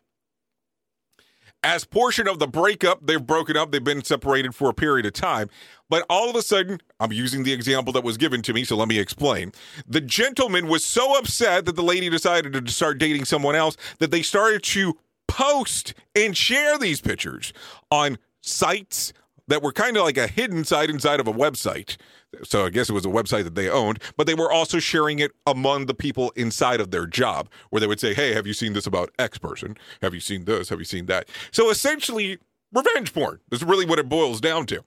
[1.65, 5.15] as portion of the breakup, they've broken up, they've been separated for a period of
[5.15, 5.49] time.
[5.89, 8.77] But all of a sudden, I'm using the example that was given to me, so
[8.77, 9.53] let me explain.
[9.87, 14.11] The gentleman was so upset that the lady decided to start dating someone else that
[14.11, 17.53] they started to post and share these pictures
[17.91, 19.15] on sites,
[19.49, 21.97] that were kind of like a hidden site inside of a website.
[22.43, 25.19] So I guess it was a website that they owned, but they were also sharing
[25.19, 28.53] it among the people inside of their job, where they would say, Hey, have you
[28.53, 29.77] seen this about X person?
[30.03, 30.69] Have you seen this?
[30.69, 31.29] Have you seen that?
[31.53, 32.39] So essentially,
[32.73, 34.83] revenge porn is really what it boils down to.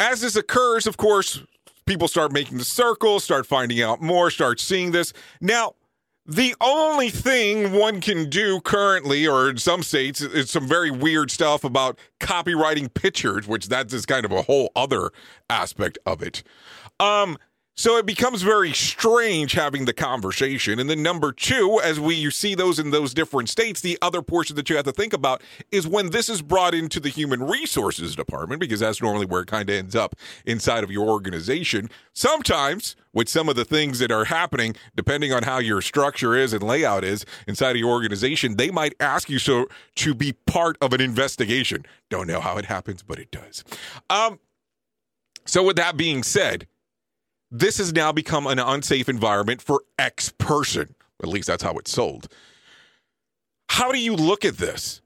[0.00, 1.42] As this occurs, of course,
[1.86, 5.12] people start making the circle, start finding out more, start seeing this.
[5.40, 5.74] Now,
[6.28, 11.30] the only thing one can do currently, or in some states, is some very weird
[11.30, 15.10] stuff about copywriting pictures, which that is kind of a whole other
[15.48, 16.42] aspect of it.
[17.00, 17.38] Um,
[17.78, 20.80] so it becomes very strange having the conversation.
[20.80, 24.20] And then number two, as we you see those in those different states, the other
[24.20, 27.40] portion that you have to think about is when this is brought into the human
[27.40, 31.88] resources department, because that's normally where it kind of ends up inside of your organization.
[32.12, 36.52] Sometimes with some of the things that are happening, depending on how your structure is
[36.52, 40.76] and layout is inside of your organization, they might ask you so to be part
[40.80, 41.86] of an investigation.
[42.10, 43.62] Don't know how it happens, but it does.
[44.10, 44.40] Um,
[45.46, 46.66] so with that being said,
[47.50, 50.94] this has now become an unsafe environment for X person.
[51.22, 52.28] At least that's how it's sold.
[53.70, 55.00] How do you look at this?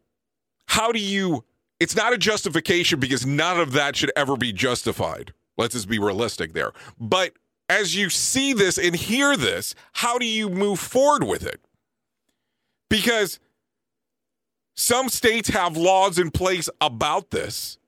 [0.66, 1.45] How do you?
[1.80, 5.32] It's not a justification because none of that should ever be justified.
[5.57, 6.72] Let's just be realistic there.
[6.99, 7.34] But
[7.68, 11.61] as you see this and hear this, how do you move forward with it?
[12.88, 13.38] Because
[14.74, 17.78] some states have laws in place about this.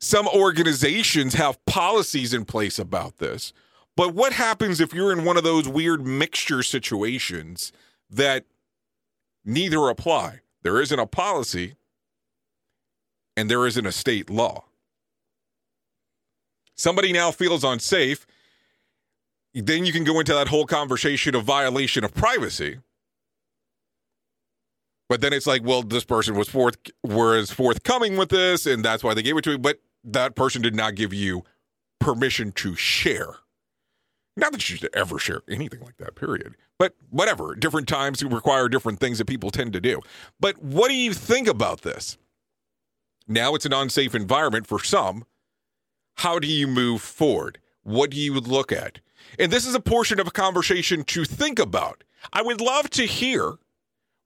[0.00, 3.52] Some organizations have policies in place about this.
[3.96, 7.72] But what happens if you're in one of those weird mixture situations
[8.10, 8.44] that
[9.44, 10.40] neither apply?
[10.62, 11.76] There isn't a policy
[13.36, 14.64] and there isn't a state law.
[16.74, 18.26] Somebody now feels unsafe.
[19.54, 22.78] Then you can go into that whole conversation of violation of privacy.
[25.08, 29.04] But then it's like, well, this person was forth was forthcoming with this, and that's
[29.04, 29.56] why they gave it to me.
[29.56, 31.42] But that person did not give you
[32.00, 33.36] permission to share.
[34.36, 36.54] Not that you should ever share anything like that, period.
[36.78, 40.00] But whatever, different times require different things that people tend to do.
[40.38, 42.18] But what do you think about this?
[43.26, 45.24] Now it's an unsafe environment for some.
[46.18, 47.58] How do you move forward?
[47.82, 49.00] What do you look at?
[49.38, 52.04] And this is a portion of a conversation to think about.
[52.32, 53.54] I would love to hear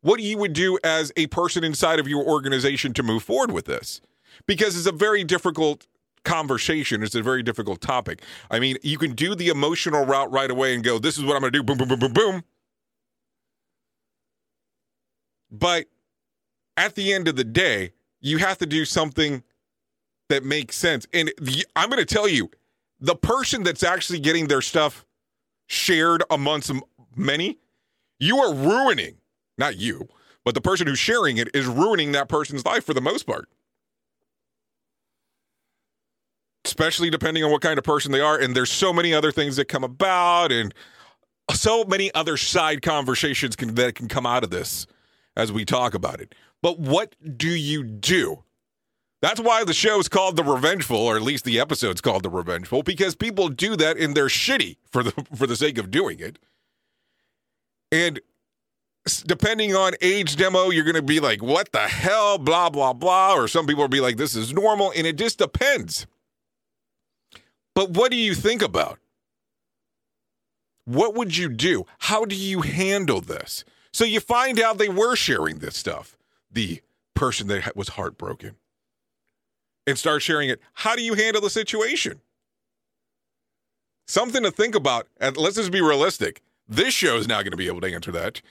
[0.03, 3.67] what you would do as a person inside of your organization to move forward with
[3.67, 4.01] this
[4.47, 5.87] because it's a very difficult
[6.25, 7.03] conversation.
[7.03, 8.23] It's a very difficult topic.
[8.51, 11.35] I mean, you can do the emotional route right away and go, this is what
[11.35, 12.45] I'm going to do, boom, boom, boom, boom, boom.
[15.51, 15.87] But
[16.77, 19.43] at the end of the day, you have to do something
[20.29, 21.07] that makes sense.
[21.13, 22.51] And the, I'm going to tell you,
[23.01, 25.05] the person that's actually getting their stuff
[25.67, 26.71] shared amongst
[27.17, 27.59] many,
[28.19, 29.17] you are ruining,
[29.57, 30.09] not you,
[30.45, 33.49] but the person who's sharing it is ruining that person's life for the most part.
[36.65, 38.39] Especially depending on what kind of person they are.
[38.39, 40.75] And there's so many other things that come about and
[41.53, 44.87] so many other side conversations can, that can come out of this
[45.37, 46.35] as we talk about it.
[46.63, 48.45] But what do you do?
[49.23, 52.31] That's why the show is called The Revengeful, or at least the episode's called The
[52.31, 56.21] Revengeful, because people do that and they're shitty for the for the sake of doing
[56.21, 56.39] it.
[57.93, 58.21] And
[59.27, 63.35] depending on age demo, you're going to be like, "What the hell?" Blah blah blah,
[63.35, 66.07] or some people will be like, "This is normal," and it just depends.
[67.81, 68.99] But what do you think about?
[70.85, 71.87] What would you do?
[71.99, 73.65] How do you handle this?
[73.91, 76.19] So you find out they were sharing this stuff.
[76.53, 76.83] The
[77.15, 78.57] person that was heartbroken
[79.87, 80.61] and start sharing it.
[80.75, 82.21] How do you handle the situation?
[84.07, 85.09] Something to think about.
[85.19, 86.43] And let's just be realistic.
[86.69, 88.43] This show is not going to be able to answer that,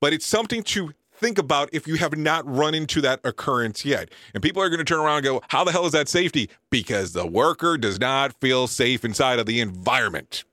[0.00, 4.10] but it's something to think about if you have not run into that occurrence yet.
[4.34, 6.50] And people are going to turn around and go, How the hell is that safety?
[6.70, 10.44] Because the worker does not feel safe inside of the environment.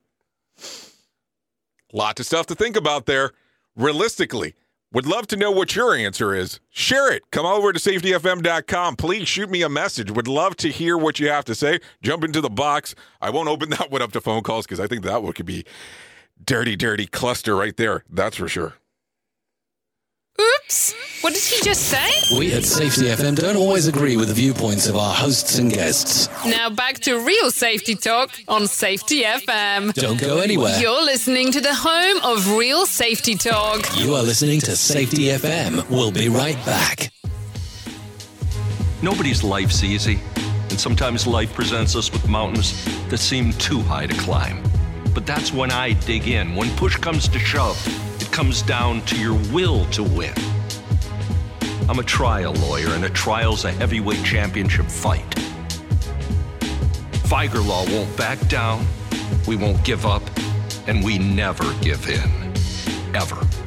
[1.91, 3.31] Lots of stuff to think about there.
[3.75, 4.53] Realistically,
[4.91, 6.59] would love to know what your answer is.
[6.69, 7.29] Share it.
[7.31, 8.95] Come over to safetyfm.com.
[8.95, 10.11] Please shoot me a message.
[10.11, 11.79] Would love to hear what you have to say.
[12.01, 12.95] Jump into the box.
[13.21, 15.45] I won't open that one up to phone calls because I think that one could
[15.45, 15.65] be
[16.43, 18.03] dirty, dirty cluster right there.
[18.09, 18.78] That's for sure.
[20.39, 20.93] Oops.
[21.21, 22.37] What did he just say?
[22.37, 26.29] We at Safety FM don't always agree with the viewpoints of our hosts and guests.
[26.45, 29.93] Now back to real safety talk on Safety FM.
[29.93, 30.79] Don't go anywhere.
[30.79, 33.81] You're listening to the home of real safety talk.
[33.97, 35.89] You are listening to Safety FM.
[35.89, 37.11] We'll be right back.
[39.01, 40.19] Nobody's life's easy,
[40.69, 44.63] and sometimes life presents us with mountains that seem too high to climb.
[45.13, 46.55] But that's when I dig in.
[46.55, 47.77] When push comes to shove,
[48.18, 50.33] it comes down to your will to win.
[51.89, 55.29] I'm a trial lawyer, and a trial's a heavyweight championship fight.
[57.27, 58.87] Figer Law won't back down,
[59.45, 60.23] we won't give up,
[60.87, 62.53] and we never give in.
[63.13, 63.58] Ever.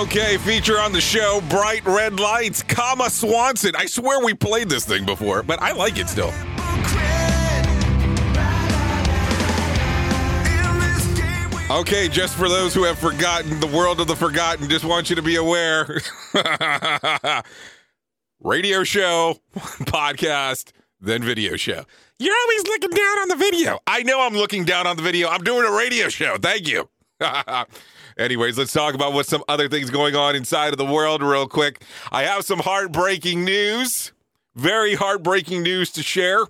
[0.00, 3.76] Okay, feature on the show Bright Red Lights, Kama Swanson.
[3.76, 6.32] I swear we played this thing before, but I like it still.
[11.70, 15.16] Okay, just for those who have forgotten, the world of the forgotten, just want you
[15.16, 16.00] to be aware.
[18.40, 20.72] Radio show, podcast,
[21.02, 21.84] then video show.
[22.18, 23.78] You're always looking down on the video.
[23.86, 25.28] I know I'm looking down on the video.
[25.28, 26.38] I'm doing a radio show.
[26.38, 26.88] Thank you.
[28.18, 31.46] Anyways, let's talk about what some other things going on inside of the world real
[31.48, 31.82] quick.
[32.10, 34.12] I have some heartbreaking news.
[34.54, 36.46] Very heartbreaking news to share.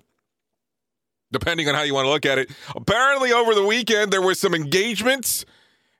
[1.31, 2.51] Depending on how you want to look at it.
[2.75, 5.45] Apparently over the weekend there was some engagements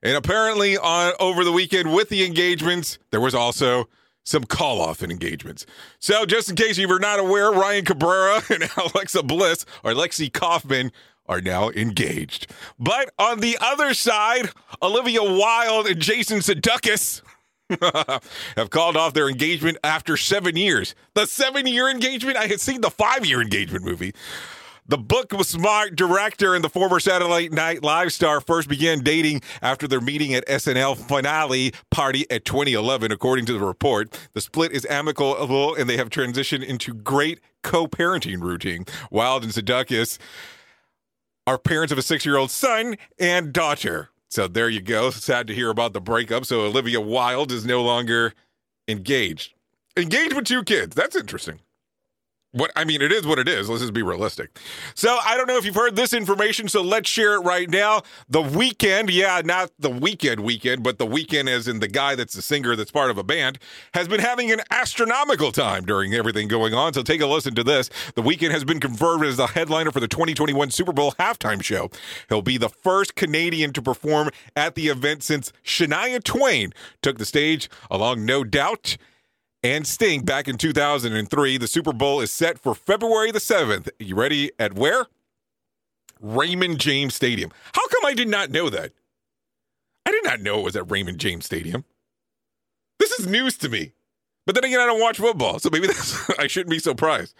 [0.04, 3.88] and apparently on over the weekend with the engagements there was also
[4.24, 5.66] some call off in engagements.
[6.00, 10.32] So just in case you were not aware, Ryan Cabrera and Alexa Bliss or Lexi
[10.32, 10.92] Kaufman
[11.28, 12.48] are now engaged.
[12.80, 14.50] But on the other side,
[14.82, 17.22] Olivia Wilde and Jason Sudeikis
[18.58, 20.96] have called off their engagement after seven years.
[21.14, 22.38] The seven year engagement?
[22.38, 24.14] I had seen the five year engagement movie.
[24.88, 29.42] The book was smart director and the former Saturday Night Live star first began dating
[29.62, 34.20] after their meeting at SNL finale party at 2011, according to the report.
[34.34, 38.86] The split is amicable and they have transitioned into great co-parenting routine.
[39.12, 40.18] Wilde and Sudeikis
[41.52, 44.10] are parents of a six-year-old son and daughter.
[44.30, 45.10] So there you go.
[45.10, 46.46] Sad to hear about the breakup.
[46.46, 48.34] So Olivia Wilde is no longer
[48.88, 49.54] engaged.
[49.98, 50.96] Engaged with two kids.
[50.96, 51.60] That's interesting.
[52.54, 53.70] What I mean, it is what it is.
[53.70, 54.58] Let's just be realistic.
[54.94, 58.02] So I don't know if you've heard this information, so let's share it right now.
[58.30, 62.34] The weekend, yeah, not the weekend weekend, but the weekend as in the guy that's
[62.34, 63.58] the singer that's part of a band,
[63.94, 66.94] has been having an astronomical time during everything going on.
[66.94, 67.90] So take a listen to this.
[68.16, 71.90] The Weeknd has been confirmed as the headliner for the 2021 Super Bowl halftime show.
[72.28, 77.26] He'll be the first Canadian to perform at the event since Shania Twain took the
[77.26, 78.98] stage along No Doubt
[79.64, 81.58] and Sting back in 2003.
[81.58, 83.90] The Super Bowl is set for February the 7th.
[84.00, 85.06] You ready at where?
[86.20, 87.52] Raymond James Stadium.
[87.74, 88.92] How come I did not know that?
[90.06, 91.86] I did not know it was at Raymond James Stadium.
[93.00, 93.94] This is news to me.
[94.46, 97.36] But then again, I don't watch football, so maybe that's, I shouldn't be surprised.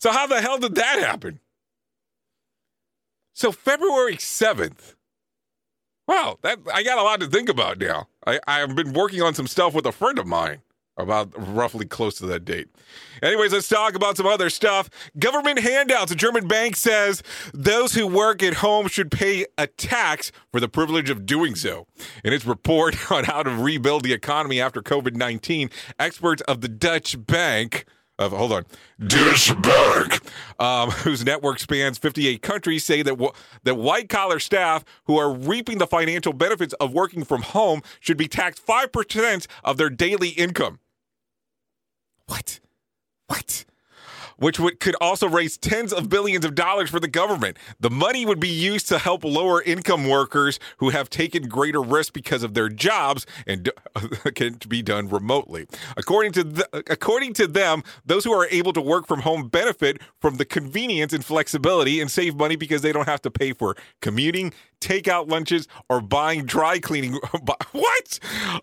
[0.00, 1.40] So how the hell did that happen?
[3.32, 4.94] So February 7th.
[6.06, 8.08] Wow, that I got a lot to think about now.
[8.26, 10.60] I, I've been working on some stuff with a friend of mine
[10.96, 12.68] about roughly close to that date.
[13.22, 14.88] Anyways, let's talk about some other stuff.
[15.18, 16.12] Government handouts.
[16.12, 17.22] A German bank says
[17.52, 21.86] those who work at home should pay a tax for the privilege of doing so.
[22.22, 26.68] In its report on how to rebuild the economy after COVID 19, experts of the
[26.68, 27.86] Dutch bank
[28.18, 28.64] of hold on,
[29.04, 30.20] Deutsche Bank,
[30.60, 33.32] um, whose network spans 58 countries, say that w-
[33.64, 38.16] that white collar staff who are reaping the financial benefits of working from home should
[38.16, 40.78] be taxed five percent of their daily income.
[42.26, 42.60] What?
[43.26, 43.64] What?
[44.36, 47.56] Which would, could also raise tens of billions of dollars for the government.
[47.78, 52.12] The money would be used to help lower income workers who have taken greater risk
[52.12, 53.70] because of their jobs and
[54.34, 55.66] can be done remotely.
[55.96, 60.00] According to the, according to them, those who are able to work from home benefit
[60.20, 63.76] from the convenience and flexibility and save money because they don't have to pay for
[64.02, 64.52] commuting,
[64.84, 67.14] takeout lunches, or buying dry cleaning.
[67.72, 68.18] what?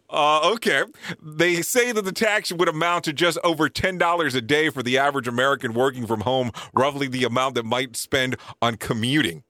[0.09, 0.83] Uh, okay.
[1.21, 4.97] They say that the tax would amount to just over $10 a day for the
[4.97, 9.43] average American working from home, roughly the amount that might spend on commuting.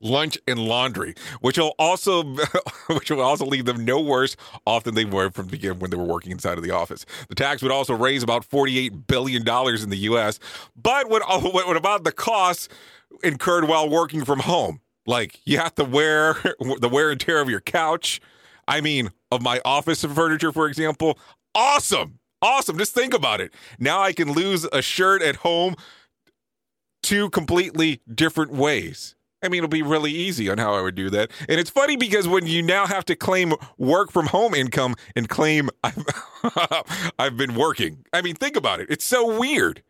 [0.00, 2.24] Lunch and laundry, which will also
[2.88, 4.36] which will also leave them no worse
[4.66, 7.06] off than they were from the beginning when they were working inside of the office.
[7.30, 10.40] The tax would also raise about forty-eight billion dollars in the U.S.
[10.76, 12.68] But what, what about the costs
[13.22, 14.80] incurred while working from home?
[15.06, 16.34] Like you have to wear
[16.80, 18.20] the wear and tear of your couch.
[18.66, 21.18] I mean, of my office furniture, for example.
[21.54, 22.18] Awesome.
[22.40, 22.78] Awesome.
[22.78, 23.52] Just think about it.
[23.78, 25.76] Now I can lose a shirt at home
[27.02, 29.14] two completely different ways.
[29.42, 31.30] I mean, it'll be really easy on how I would do that.
[31.48, 35.28] And it's funny because when you now have to claim work from home income and
[35.28, 36.02] claim I've,
[37.18, 38.88] I've been working, I mean, think about it.
[38.90, 39.82] It's so weird.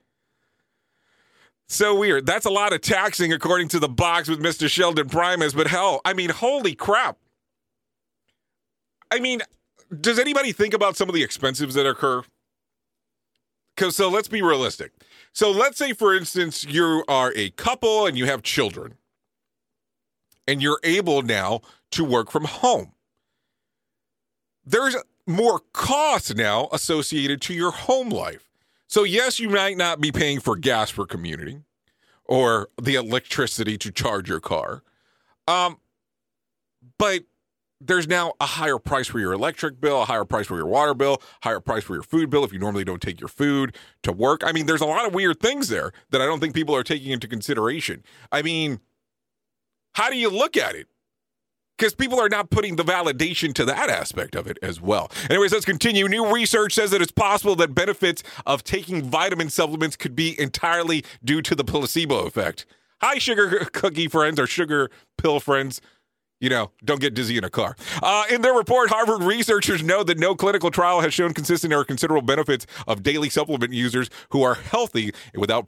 [1.66, 2.26] So weird.
[2.26, 4.68] That's a lot of taxing, according to the box with Mr.
[4.68, 5.54] Sheldon Primus.
[5.54, 7.16] But hell, I mean, holy crap.
[9.10, 9.40] I mean,
[10.00, 12.22] does anybody think about some of the expenses that occur?
[13.74, 14.92] Because so let's be realistic.
[15.32, 18.94] So let's say, for instance, you are a couple and you have children,
[20.46, 21.60] and you're able now
[21.92, 22.92] to work from home.
[24.64, 24.96] There's
[25.26, 28.53] more costs now associated to your home life.
[28.94, 31.58] So, yes, you might not be paying for gas for community
[32.26, 34.84] or the electricity to charge your car.
[35.48, 35.78] Um,
[36.96, 37.24] but
[37.80, 40.94] there's now a higher price for your electric bill, a higher price for your water
[40.94, 44.12] bill, higher price for your food bill if you normally don't take your food to
[44.12, 44.42] work.
[44.44, 46.84] I mean, there's a lot of weird things there that I don't think people are
[46.84, 48.04] taking into consideration.
[48.30, 48.78] I mean,
[49.94, 50.86] how do you look at it?
[51.76, 55.10] Because people are not putting the validation to that aspect of it as well.
[55.28, 56.08] Anyways, let's continue.
[56.08, 61.04] New research says that it's possible that benefits of taking vitamin supplements could be entirely
[61.24, 62.64] due to the placebo effect.
[63.00, 65.80] Hi, sugar cookie friends or sugar pill friends
[66.44, 67.74] you know, don't get dizzy in a car.
[68.02, 71.86] Uh, in their report, Harvard researchers know that no clinical trial has shown consistent or
[71.86, 75.66] considerable benefits of daily supplement users who are healthy without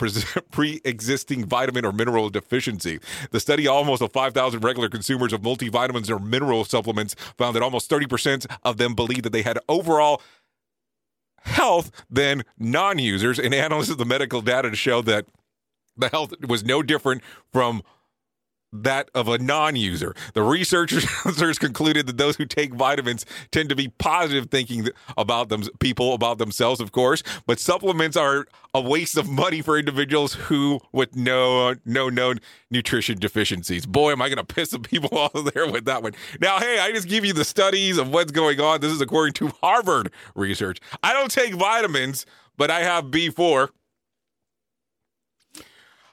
[0.50, 2.98] pre existing vitamin or mineral deficiency.
[3.30, 7.62] The study, of almost of 5,000 regular consumers of multivitamins or mineral supplements, found that
[7.62, 10.20] almost 30% of them believed that they had overall
[11.40, 15.24] health than non users, and analysts of the medical data to show that
[15.96, 17.82] the health was no different from
[18.72, 20.14] that of a non-user.
[20.34, 21.06] The researchers
[21.58, 26.38] concluded that those who take vitamins tend to be positive thinking about them people about
[26.38, 31.74] themselves, of course, but supplements are a waste of money for individuals who with no
[31.84, 32.40] no known
[32.70, 33.86] nutrition deficiencies.
[33.86, 36.12] Boy, am I going to piss some people off there with that one.
[36.40, 38.80] Now, hey, I just give you the studies of what's going on.
[38.80, 40.78] This is according to Harvard research.
[41.02, 43.68] I don't take vitamins, but I have B4.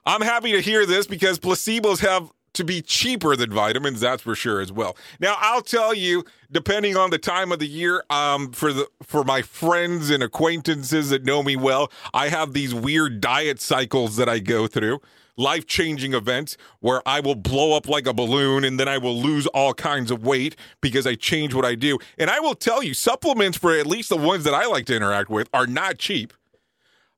[0.05, 4.35] I'm happy to hear this because placebos have to be cheaper than vitamins, that's for
[4.35, 4.95] sure as well.
[5.19, 9.23] Now, I'll tell you, depending on the time of the year, um, for the for
[9.23, 14.29] my friends and acquaintances that know me well, I have these weird diet cycles that
[14.29, 15.01] I go through.
[15.35, 19.19] Life changing events where I will blow up like a balloon and then I will
[19.19, 21.97] lose all kinds of weight because I change what I do.
[22.19, 24.95] And I will tell you, supplements for at least the ones that I like to
[24.95, 26.33] interact with are not cheap.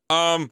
[0.09, 0.51] Um,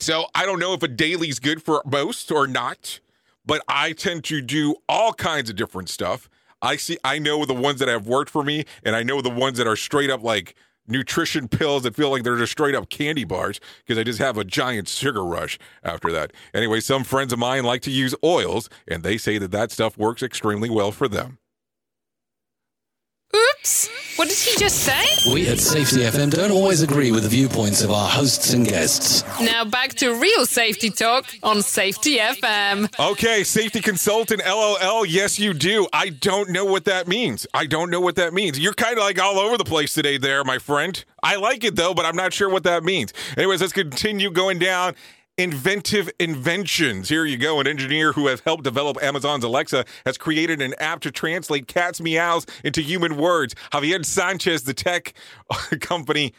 [0.00, 2.98] so I don't know if a daily's good for most or not
[3.46, 6.28] but I tend to do all kinds of different stuff.
[6.60, 9.30] I see I know the ones that have worked for me and I know the
[9.30, 10.54] ones that are straight up like
[10.88, 14.38] nutrition pills that feel like they're just straight up candy bars because I just have
[14.38, 16.32] a giant sugar rush after that.
[16.54, 19.98] Anyway, some friends of mine like to use oils and they say that that stuff
[19.98, 21.38] works extremely well for them.
[23.36, 23.88] Oops!
[24.16, 25.32] What did he just say?
[25.32, 29.22] We at Safety FM don't always agree with the viewpoints of our hosts and guests.
[29.40, 32.88] Now back to real safety talk on Safety FM.
[32.98, 35.04] Okay, safety consultant, LOL.
[35.04, 35.86] Yes, you do.
[35.92, 37.46] I don't know what that means.
[37.52, 38.58] I don't know what that means.
[38.58, 41.04] You're kind of like all over the place today, there, my friend.
[41.22, 43.12] I like it though, but I'm not sure what that means.
[43.36, 44.94] Anyways, let's continue going down
[45.38, 47.08] inventive inventions.
[47.08, 47.60] Here you go.
[47.60, 52.00] An engineer who has helped develop Amazon's Alexa has created an app to translate cats'
[52.00, 53.54] meows into human words.
[53.72, 55.14] Javier Sanchez, the tech
[55.80, 56.32] company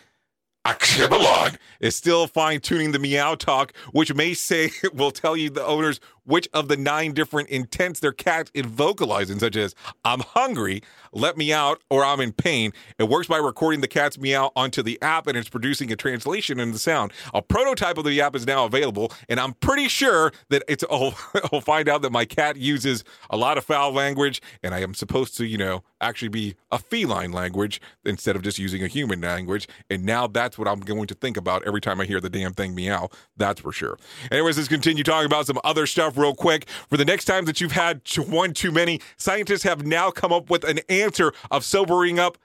[0.68, 5.66] Akvelon is still fine tuning the meow talk, which may say will tell you the
[5.66, 9.74] owners which of the nine different intents their cat is vocalizing, such as
[10.04, 12.74] I'm hungry, let me out, or I'm in pain.
[13.00, 16.60] It works by recording the cat's meow onto the app and it's producing a translation
[16.60, 17.14] in the sound.
[17.34, 21.18] A prototype of the app is now available, and I'm pretty sure that it's I'll,
[21.52, 24.94] I'll find out that my cat uses a lot of foul language, and I am
[24.94, 29.22] supposed to, you know, actually be a feline language instead of just using a human
[29.22, 29.68] language.
[29.90, 32.54] And now that's what I'm going to think about every time I hear the damn
[32.54, 33.10] thing meow.
[33.36, 33.98] That's for sure.
[34.32, 36.68] Anyways, let's continue talking about some other stuff real quick.
[36.90, 40.50] For the next time that you've had one too many, scientists have now come up
[40.50, 42.38] with an answer of sobering up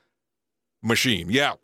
[0.83, 1.29] machine.
[1.31, 1.55] Yeah.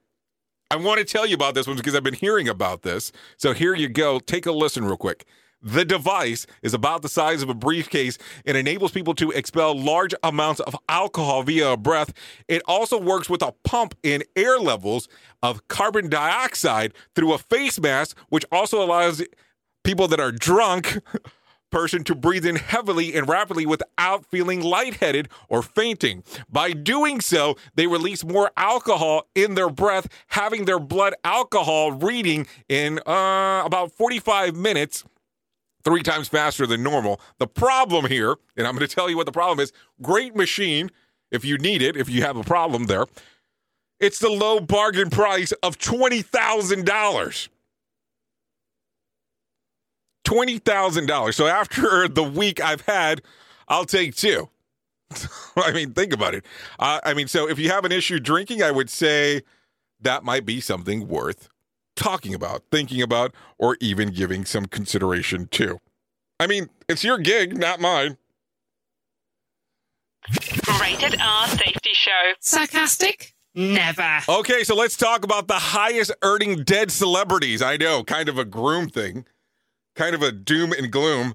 [0.71, 3.11] I want to tell you about this one because I've been hearing about this.
[3.39, 4.19] So here you go.
[4.19, 5.25] Take a listen real quick.
[5.61, 10.15] The device is about the size of a briefcase and enables people to expel large
[10.23, 12.13] amounts of alcohol via a breath.
[12.47, 15.09] It also works with a pump in air levels
[15.43, 19.23] of carbon dioxide through a face mask, which also allows
[19.83, 20.99] people that are drunk
[21.71, 26.23] person to breathe in heavily and rapidly without feeling lightheaded or fainting.
[26.49, 32.47] By doing so, they release more alcohol in their breath, having their blood alcohol reading
[32.69, 35.05] in uh, about 45 minutes.
[35.85, 37.21] Three times faster than normal.
[37.39, 40.91] The problem here, and I'm going to tell you what the problem is great machine
[41.31, 43.07] if you need it, if you have a problem there.
[44.01, 47.49] It's the low bargain price of $20,000.
[50.29, 51.35] $20,000.
[51.35, 53.23] So after the week I've had,
[53.67, 54.49] I'll take two.
[55.57, 56.45] I mean, think about it.
[56.79, 59.43] Uh, I mean, so if you have an issue drinking, I would say
[60.01, 61.49] that might be something worth
[61.97, 65.79] talking about, thinking about, or even giving some consideration to.
[66.39, 68.19] I mean, it's your gig, not mine.
[70.81, 72.33] Rated R Safety Show.
[72.41, 73.35] Sarcastic?
[73.55, 74.21] Never.
[74.29, 77.63] Okay, so let's talk about the highest earning dead celebrities.
[77.63, 79.25] I know, kind of a groom thing,
[79.99, 81.35] kind of a doom and gloom.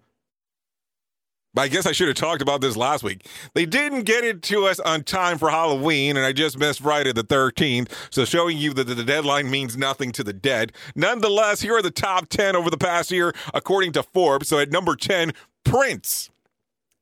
[1.54, 3.28] But I guess I should have talked about this last week.
[3.54, 7.12] They didn't get it to us on time for Halloween, and I just missed Friday
[7.12, 10.72] the 13th, so showing you that the deadline means nothing to the dead.
[10.96, 14.48] Nonetheless, here are the top 10 over the past year, according to Forbes.
[14.48, 15.34] So at number 10,
[15.64, 16.32] Prince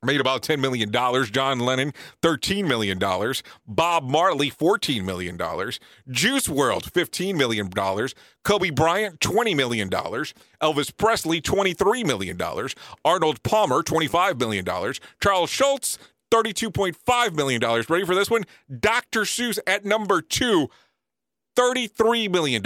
[0.03, 0.91] made about $10 million.
[0.91, 2.99] John Lennon, $13 million.
[3.67, 5.37] Bob Marley, $14 million.
[6.09, 7.69] Juice WRLD, $15 million.
[8.43, 9.89] Kobe Bryant, $20 million.
[9.89, 12.39] Elvis Presley, $23 million.
[13.05, 14.65] Arnold Palmer, $25 million.
[15.21, 15.99] Charles Schulz,
[16.31, 17.61] $32.5 million.
[17.61, 18.43] Ready for this one?
[18.79, 19.21] Dr.
[19.21, 20.69] Seuss at number two,
[21.55, 22.63] $33 million.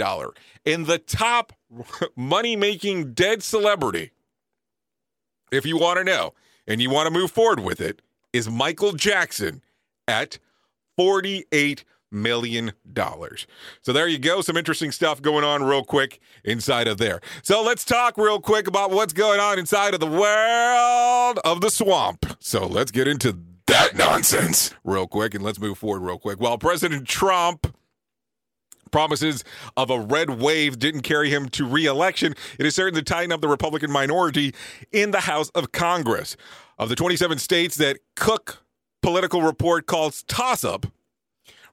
[0.64, 1.52] In the top
[2.16, 4.12] money making dead celebrity,
[5.52, 6.32] if you want to know,
[6.66, 8.02] and you want to move forward with it,
[8.32, 9.62] is Michael Jackson
[10.08, 10.38] at
[10.98, 12.72] $48 million.
[13.82, 14.40] So there you go.
[14.40, 17.20] Some interesting stuff going on real quick inside of there.
[17.42, 21.70] So let's talk real quick about what's going on inside of the world of the
[21.70, 22.36] swamp.
[22.40, 26.40] So let's get into that nonsense real quick and let's move forward real quick.
[26.40, 27.76] While President Trump
[28.96, 29.44] promises
[29.76, 33.42] of a red wave didn't carry him to re-election, it is certain to tighten up
[33.42, 34.54] the Republican minority
[34.90, 36.34] in the House of Congress.
[36.78, 38.64] Of the 27 states that Cook
[39.02, 40.86] Political Report calls toss-up,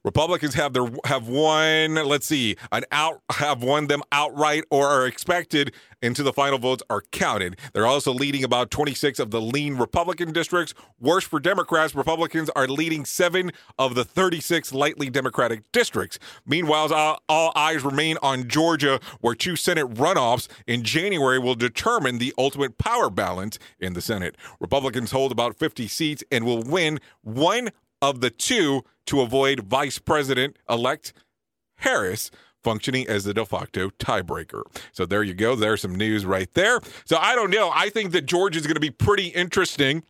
[0.04, 1.94] Republicans have their have won.
[1.94, 6.82] Let's see, an out have won them outright or are expected into the final votes
[6.90, 7.58] are counted.
[7.72, 10.74] They're also leading about 26 of the lean Republican districts.
[11.00, 16.18] Worse for Democrats, Republicans are leading seven of the 36 lightly Democratic districts.
[16.44, 22.18] Meanwhile, all, all eyes remain on Georgia, where two Senate runoffs in January will determine
[22.18, 24.36] the ultimate power balance in the Senate.
[24.60, 27.70] Republicans hold about 50 seats and will win one
[28.02, 31.12] of the two to avoid Vice President elect
[31.76, 32.30] Harris
[32.62, 34.62] functioning as the de facto tiebreaker.
[34.92, 35.54] So there you go.
[35.54, 36.80] There's some news right there.
[37.04, 37.70] So I don't know.
[37.74, 40.02] I think that Georgia is going to be pretty interesting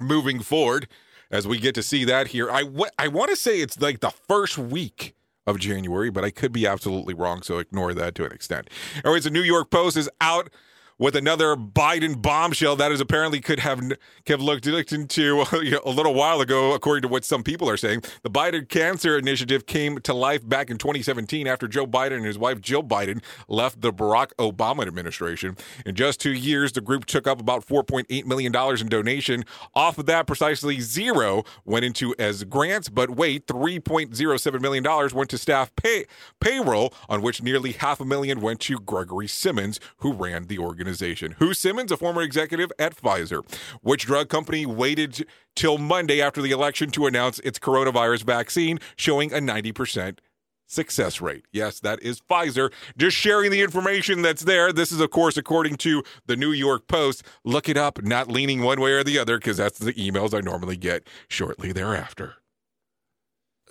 [0.00, 0.88] moving forward
[1.30, 2.50] as we get to see that here.
[2.50, 5.14] I, w- I want to say it's like the first week
[5.46, 7.42] of January, but I could be absolutely wrong.
[7.42, 8.68] So ignore that to an extent.
[9.04, 10.50] Anyways, the New York Post is out
[10.98, 13.80] with another Biden bombshell that is apparently could have
[14.26, 15.44] have looked, looked into
[15.84, 18.02] a little while ago, according to what some people are saying.
[18.22, 22.38] The Biden Cancer Initiative came to life back in 2017 after Joe Biden and his
[22.38, 25.56] wife Jill Biden left the Barack Obama administration.
[25.84, 29.44] In just two years, the group took up about 4.8 million dollars in donation.
[29.74, 35.28] Off of that, precisely zero went into as grants, but wait, 3.07 million dollars went
[35.30, 36.06] to staff pay
[36.40, 40.85] payroll, on which nearly half a million went to Gregory Simmons, who ran the organization
[40.86, 41.34] organization.
[41.38, 43.44] Who Simmons, a former executive at Pfizer.
[43.82, 45.26] Which drug company waited
[45.56, 50.18] till Monday after the election to announce its coronavirus vaccine, showing a 90%
[50.68, 51.44] success rate.
[51.52, 52.72] Yes, that is Pfizer.
[52.96, 54.72] Just sharing the information that's there.
[54.72, 57.24] This is, of course, according to the New York Post.
[57.44, 60.40] Look it up, not leaning one way or the other, because that's the emails I
[60.40, 62.36] normally get shortly thereafter.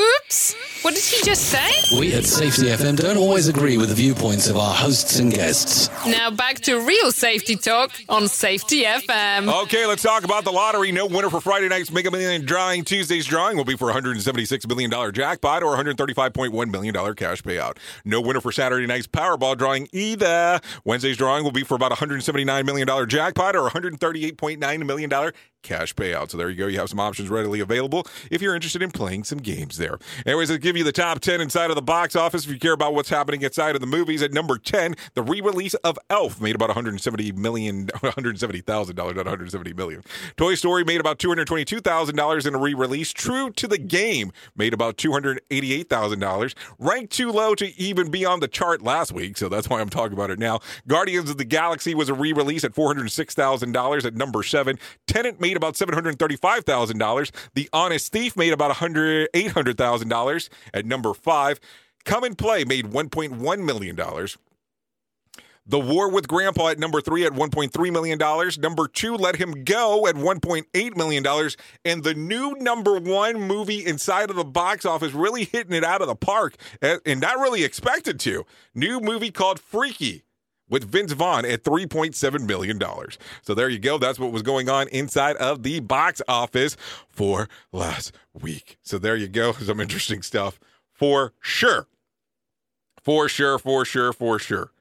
[0.02, 0.56] Oops.
[0.82, 1.98] What did he just say?
[1.98, 5.90] We at Safety FM don't always agree with the viewpoints of our hosts and guests.
[6.06, 9.64] Now back to real safety talk on Safety FM.
[9.64, 10.92] Okay, let's talk about the lottery.
[10.92, 12.84] No winner for Friday night's Mega Million drawing.
[12.84, 17.78] Tuesday's drawing will be for $176 million jackpot or $135.1 million cash payout.
[18.04, 20.60] No winner for Saturday night's Powerball drawing either.
[20.84, 25.32] Wednesday's drawing will be for about $179 million jackpot or $138.9 million
[25.66, 26.30] cash payout.
[26.30, 26.68] So there you go.
[26.68, 29.98] You have some options readily available if you're interested in playing some games there.
[30.26, 32.74] Anyways, I'll give you the top 10 inside of the box office if you care
[32.74, 34.22] about what's happening inside of the movies.
[34.22, 39.26] At number 10, the re-release of Elf made about 170 million, 170 thousand dollars, not
[39.26, 40.04] 170 million.
[40.38, 43.12] Toy Story made about 222 thousand dollars in a re-release.
[43.12, 46.56] True to the Game made about 288 thousand dollars.
[46.78, 49.90] Ranked too low to even be on the chart last week, so that's why I'm
[49.90, 50.60] talking about it now.
[50.88, 54.78] Guardians of the Galaxy was a re-release at 406 thousand dollars at number seven.
[55.08, 57.32] Tenet made about $735,000.
[57.54, 61.60] The Honest Thief made about $100, $800,000 at number five.
[62.04, 64.00] Come and Play made $1.1 million.
[65.68, 68.20] The War with Grandpa at number three at $1.3 million.
[68.60, 71.26] Number two, Let Him Go at $1.8 million.
[71.84, 76.02] And the new number one movie inside of the box office really hitting it out
[76.02, 78.46] of the park eh, and not really expected to.
[78.76, 80.24] New movie called Freaky
[80.70, 82.82] with Vince Vaughn at $3.7 million.
[83.42, 83.98] So there you go.
[83.98, 86.76] That's what was going on inside of the box office
[87.10, 88.78] for last week.
[88.82, 89.52] So there you go.
[89.54, 90.60] Some interesting stuff
[90.92, 91.88] for sure.
[93.04, 94.72] For sure, for sure, for sure.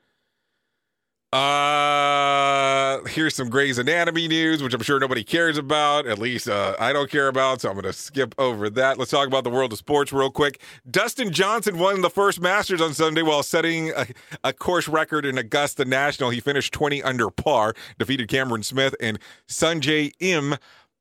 [1.35, 6.07] Uh, here's some Grey's Anatomy news, which I'm sure nobody cares about.
[6.07, 8.99] At least uh, I don't care about, so I'm going to skip over that.
[8.99, 10.61] Let's talk about the world of sports real quick.
[10.89, 14.07] Dustin Johnson won the first Masters on Sunday while setting a,
[14.45, 16.31] a course record in Augusta National.
[16.31, 19.19] He finished 20 under par, defeated Cameron Smith and
[19.49, 20.55] Sungjae Im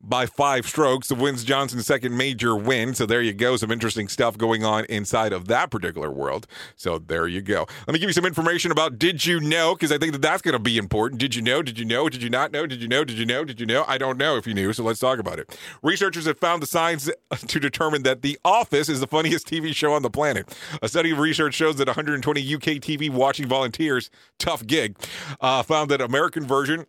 [0.04, 1.08] by five strokes.
[1.08, 2.93] The wins Johnson's second major win.
[2.93, 3.56] So there you go.
[3.56, 6.45] Some interesting stuff going on inside of that particular world.
[6.76, 7.66] So there you go.
[7.88, 9.74] Let me give you some information about Did You Know?
[9.74, 11.22] Because I think that that's going to be important.
[11.22, 11.62] Did you know?
[11.64, 12.10] Did you know?
[12.10, 12.68] Did you not know?
[12.68, 13.06] Did you know?
[13.06, 13.45] Did you know?
[13.45, 13.86] Did you know?
[13.88, 14.74] I don't know if you knew.
[14.74, 15.58] So let's talk about it.
[15.82, 17.10] Researchers have found the signs
[17.47, 20.56] to determine that The Office is the funniest TV show on the planet.
[20.82, 24.97] A study of research shows that 120 UK TV watching volunteers, tough gig,
[25.39, 26.86] uh, found that American version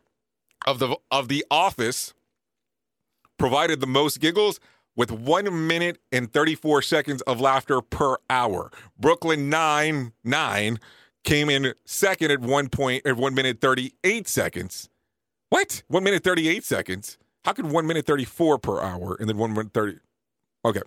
[0.67, 2.15] of the of The Office
[3.39, 4.61] provided the most giggles
[4.97, 8.71] with 1 minute and 34 seconds of laughter per hour.
[8.99, 10.81] Brooklyn 9 9
[11.25, 14.89] came in second at 1 point at 1 minute 38 seconds.
[15.49, 15.83] What?
[15.89, 17.19] 1 minute 38 seconds?
[17.45, 19.99] How could 1 minute 34 per hour and then 1 minute 30
[20.65, 20.81] Okay.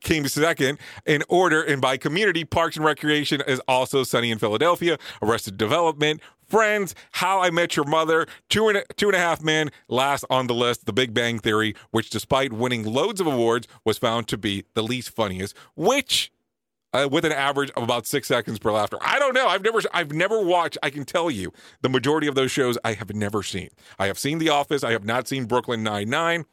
[0.00, 4.98] Came second in order and by community, Parks and Recreation is also Sunny in Philadelphia,
[5.20, 9.70] Arrested Development, Friends, How I Met Your Mother, Two and two and a Half Men,
[9.88, 13.98] last on the list, The Big Bang Theory, which despite winning loads of awards, was
[13.98, 16.32] found to be the least funniest, which
[16.94, 18.96] uh, with an average of about six seconds per laughter.
[19.02, 19.46] I don't know.
[19.46, 20.78] I've never, I've never watched.
[20.82, 23.68] I can tell you, the majority of those shows I have never seen.
[23.98, 24.82] I have seen The Office.
[24.82, 26.46] I have not seen Brooklyn Nine Nine.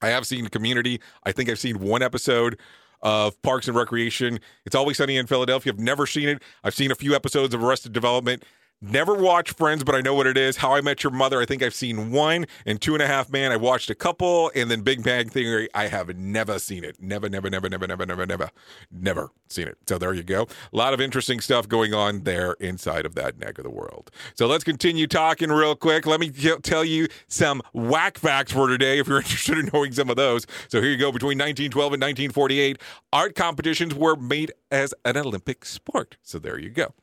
[0.00, 1.00] I have seen Community.
[1.24, 2.58] I think I've seen one episode
[3.02, 4.40] of Parks and Recreation.
[4.64, 5.72] It's Always Sunny in Philadelphia.
[5.72, 6.42] I've never seen it.
[6.64, 8.44] I've seen a few episodes of Arrested Development.
[8.80, 10.58] Never watched Friends, but I know what it is.
[10.58, 12.46] How I Met Your Mother, I think I've seen one.
[12.64, 14.52] And Two and a Half Man, I watched a couple.
[14.54, 17.02] And then Big Bang Theory, I have never seen it.
[17.02, 18.50] Never, never, never, never, never, never, never,
[18.92, 19.78] never seen it.
[19.88, 20.46] So there you go.
[20.72, 24.12] A lot of interesting stuff going on there inside of that neck of the world.
[24.36, 26.06] So let's continue talking real quick.
[26.06, 30.08] Let me tell you some whack facts for today if you're interested in knowing some
[30.08, 30.46] of those.
[30.68, 31.10] So here you go.
[31.10, 32.78] Between 1912 and 1948,
[33.12, 36.16] art competitions were made as an Olympic sport.
[36.22, 36.94] So there you go.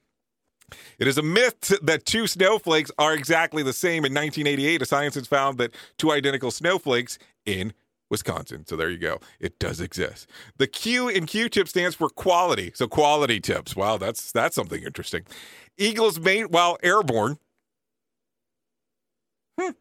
[0.97, 4.05] It is a myth that two snowflakes are exactly the same.
[4.05, 7.74] In 1988, a scientist found that two identical snowflakes in
[8.09, 8.66] Wisconsin.
[8.66, 9.20] So there you go.
[9.39, 10.30] It does exist.
[10.57, 12.72] The Q in Q-tip stands for quality.
[12.76, 13.76] So quality tips.
[13.76, 15.24] Wow, that's that's something interesting.
[15.78, 17.38] Eagles mate while airborne.
[19.59, 19.72] Hmm.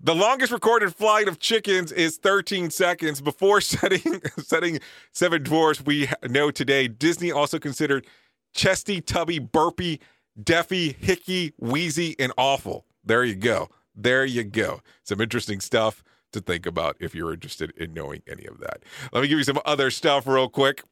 [0.00, 3.20] The longest recorded flight of chickens is 13 seconds.
[3.20, 4.80] Before setting setting
[5.12, 8.06] seven dwarfs, we know today Disney also considered
[8.54, 10.00] chesty, tubby, burpy,
[10.42, 12.86] deafy, hickey, wheezy, and awful.
[13.04, 13.68] There you go.
[13.94, 14.80] There you go.
[15.02, 16.02] Some interesting stuff
[16.32, 18.82] to think about if you're interested in knowing any of that.
[19.12, 20.82] Let me give you some other stuff real quick.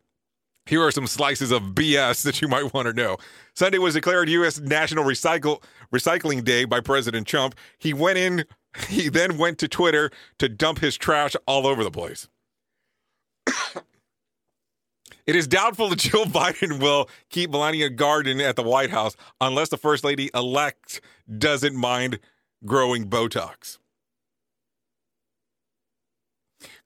[0.67, 3.17] Here are some slices of BS that you might want to know.
[3.55, 4.61] Sunday was declared U.S.
[4.61, 7.57] National Recycle Recycling Day by President Trump.
[7.79, 8.45] He went in.
[8.89, 12.29] He then went to Twitter to dump his trash all over the place.
[15.27, 19.69] It is doubtful that Joe Biden will keep Melania Garden at the White House unless
[19.69, 21.01] the First Lady elect
[21.39, 22.19] doesn't mind
[22.65, 23.79] growing Botox.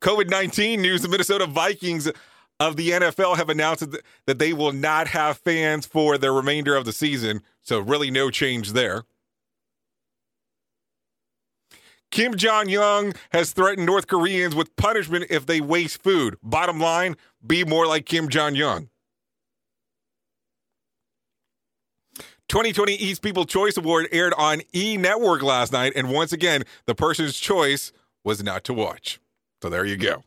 [0.01, 2.11] COVID 19 news the Minnesota Vikings
[2.59, 3.85] of the NFL have announced
[4.27, 7.43] that they will not have fans for the remainder of the season.
[7.63, 9.05] So, really, no change there.
[12.11, 16.37] Kim Jong un has threatened North Koreans with punishment if they waste food.
[16.43, 18.89] Bottom line, be more like Kim Jong un.
[22.49, 26.95] 2020 East People Choice Award aired on E Network last night, and once again, the
[26.95, 27.93] person's choice
[28.25, 29.21] was not to watch.
[29.63, 30.23] So there you go.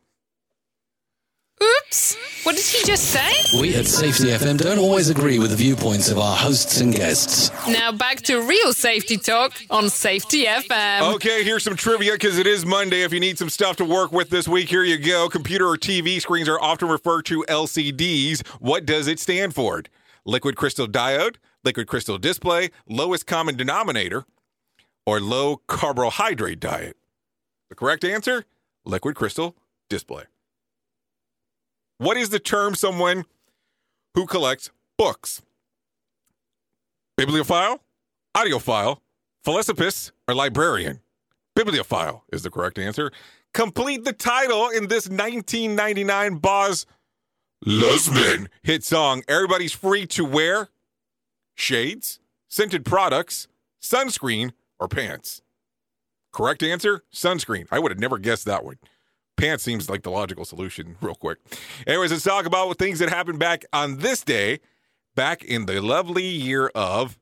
[1.62, 2.16] Oops!
[2.44, 3.60] What did he just say?
[3.60, 7.50] We at Safety FM don't always agree with the viewpoints of our hosts and guests.
[7.68, 11.14] Now back to real safety talk on Safety FM.
[11.16, 13.02] Okay, here's some trivia because it is Monday.
[13.02, 15.28] If you need some stuff to work with this week, here you go.
[15.28, 18.46] Computer or TV screens are often referred to LCDs.
[18.58, 19.82] What does it stand for?
[20.24, 24.24] Liquid crystal diode, liquid crystal display, lowest common denominator,
[25.04, 26.96] or low carbohydrate diet?
[27.68, 28.46] The correct answer
[28.86, 29.56] liquid crystal
[29.90, 30.24] display.
[32.00, 33.26] What is the term someone
[34.14, 35.42] who collects books?
[37.18, 37.80] Bibliophile,
[38.34, 39.00] audiophile,
[39.44, 41.00] philanthropist, or librarian?
[41.54, 43.12] Bibliophile is the correct answer.
[43.52, 46.86] Complete the title in this 1999 Baz
[47.66, 49.22] Luhrmann hit song.
[49.28, 50.70] Everybody's free to wear
[51.54, 53.46] shades, scented products,
[53.82, 55.42] sunscreen, or pants?
[56.32, 57.66] Correct answer sunscreen.
[57.70, 58.78] I would have never guessed that one.
[59.40, 61.38] Pants seems like the logical solution, real quick.
[61.86, 64.60] Anyways, let's talk about things that happened back on this day,
[65.14, 67.18] back in the lovely year of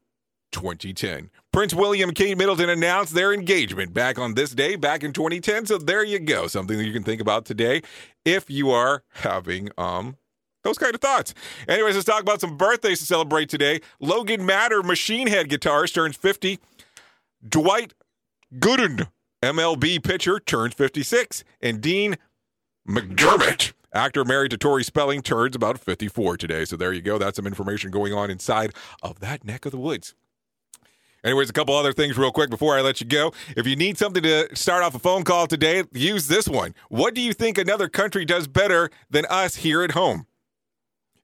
[0.50, 1.30] 2010.
[1.52, 5.66] Prince William and Kate Middleton announced their engagement back on this day, back in 2010.
[5.66, 6.48] So there you go.
[6.48, 7.82] Something that you can think about today
[8.24, 10.16] if you are having um
[10.64, 11.34] those kind of thoughts.
[11.68, 13.80] Anyways, let's talk about some birthdays to celebrate today.
[14.00, 16.58] Logan Mader, Machine Head guitarist, turns 50.
[17.48, 17.94] Dwight
[18.58, 19.06] Gooden,
[19.42, 21.44] MLB pitcher, turns 56.
[21.60, 22.16] And Dean
[22.88, 26.64] McDermott, actor married to Tori Spelling, turns about 54 today.
[26.64, 27.18] So there you go.
[27.18, 30.14] That's some information going on inside of that neck of the woods.
[31.24, 33.32] Anyways, a couple other things real quick before I let you go.
[33.56, 36.74] If you need something to start off a phone call today, use this one.
[36.88, 40.26] What do you think another country does better than us here at home?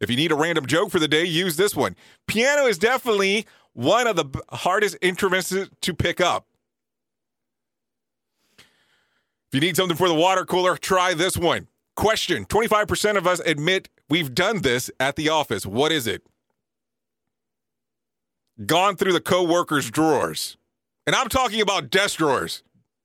[0.00, 1.94] If you need a random joke for the day, use this one.
[2.26, 6.46] Piano is definitely one of the hardest instruments to pick up.
[9.54, 11.68] If you need something for the water cooler, try this one.
[11.94, 15.64] Question 25% of us admit we've done this at the office.
[15.64, 16.26] What is it?
[18.66, 20.56] Gone through the coworkers' drawers.
[21.06, 22.64] And I'm talking about desk drawers.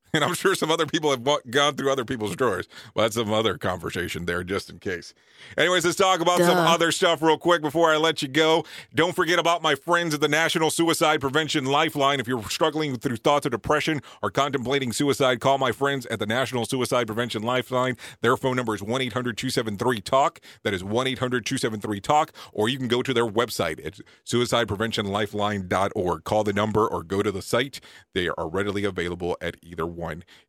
[0.13, 2.67] And I'm sure some other people have gone through other people's drawers.
[2.93, 5.13] Well, that's some other conversation there, just in case.
[5.55, 8.65] Anyways, let's talk about some other stuff real quick before I let you go.
[8.95, 12.19] Don't forget about my friends at the National Suicide Prevention Lifeline.
[12.19, 16.25] If you're struggling through thoughts of depression or contemplating suicide, call my friends at the
[16.25, 17.95] National Suicide Prevention Lifeline.
[18.21, 20.39] Their phone number is 1 800 273 TALK.
[20.63, 22.31] That is 1 800 273 TALK.
[22.51, 23.79] Or you can go to their website.
[23.79, 26.23] It's suicidepreventionlifeline.org.
[26.23, 27.79] Call the number or go to the site.
[28.13, 29.98] They are readily available at either one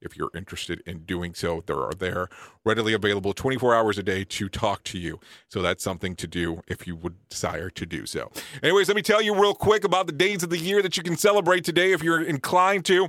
[0.00, 1.62] if you're interested in doing so.
[1.66, 2.28] They are there
[2.64, 5.20] readily available 24 hours a day to talk to you.
[5.48, 8.30] So that's something to do if you would desire to do so.
[8.62, 11.02] Anyways, let me tell you real quick about the days of the year that you
[11.02, 13.08] can celebrate today if you're inclined to.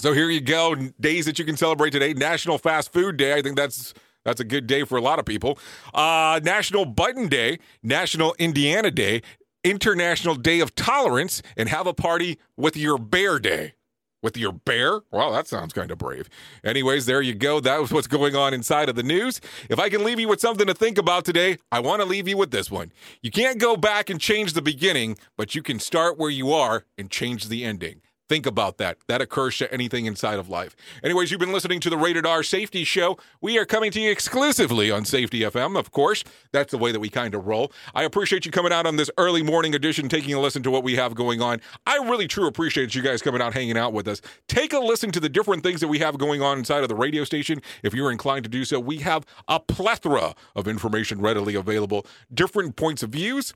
[0.00, 2.12] So here you go, days that you can celebrate today.
[2.12, 3.34] National Fast Food Day.
[3.34, 3.94] I think that's
[4.24, 5.58] that's a good day for a lot of people.
[5.92, 9.22] Uh, National Button Day, National Indiana Day,
[9.64, 13.74] International Day of Tolerance, and have a party with your bear day.
[14.22, 15.00] With your bear?
[15.10, 16.28] Well, that sounds kind of brave.
[16.62, 17.58] Anyways, there you go.
[17.58, 19.40] That was what's going on inside of the news.
[19.68, 22.28] If I can leave you with something to think about today, I want to leave
[22.28, 22.92] you with this one.
[23.20, 26.84] You can't go back and change the beginning, but you can start where you are
[26.96, 28.00] and change the ending.
[28.32, 28.96] Think about that.
[29.08, 30.74] That occurs to anything inside of life.
[31.04, 33.18] Anyways, you've been listening to the Rated R Safety Show.
[33.42, 36.24] We are coming to you exclusively on Safety FM, of course.
[36.50, 37.70] That's the way that we kind of roll.
[37.94, 40.82] I appreciate you coming out on this early morning edition, taking a listen to what
[40.82, 41.60] we have going on.
[41.86, 44.22] I really, truly appreciate you guys coming out, hanging out with us.
[44.48, 46.94] Take a listen to the different things that we have going on inside of the
[46.94, 47.60] radio station.
[47.82, 52.76] If you're inclined to do so, we have a plethora of information readily available, different
[52.76, 53.52] points of views.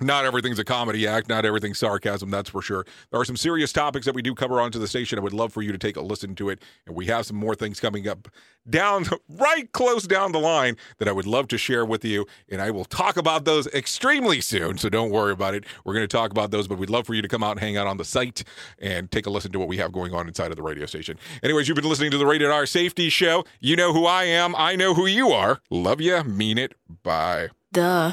[0.00, 2.86] Not everything's a comedy act, not everything's sarcasm, that's for sure.
[3.10, 5.18] There are some serious topics that we do cover onto the station.
[5.18, 6.60] I would love for you to take a listen to it.
[6.86, 8.28] And we have some more things coming up
[8.68, 12.26] down, right close down the line that I would love to share with you.
[12.48, 14.78] And I will talk about those extremely soon.
[14.78, 15.64] So don't worry about it.
[15.84, 17.60] We're going to talk about those, but we'd love for you to come out and
[17.60, 18.42] hang out on the site
[18.78, 21.18] and take a listen to what we have going on inside of the radio station.
[21.42, 23.44] Anyways, you've been listening to the Rated R Safety Show.
[23.60, 24.54] You know who I am.
[24.56, 25.60] I know who you are.
[25.70, 26.22] Love ya.
[26.22, 26.74] Mean it.
[27.02, 27.48] Bye.
[27.72, 28.12] Duh.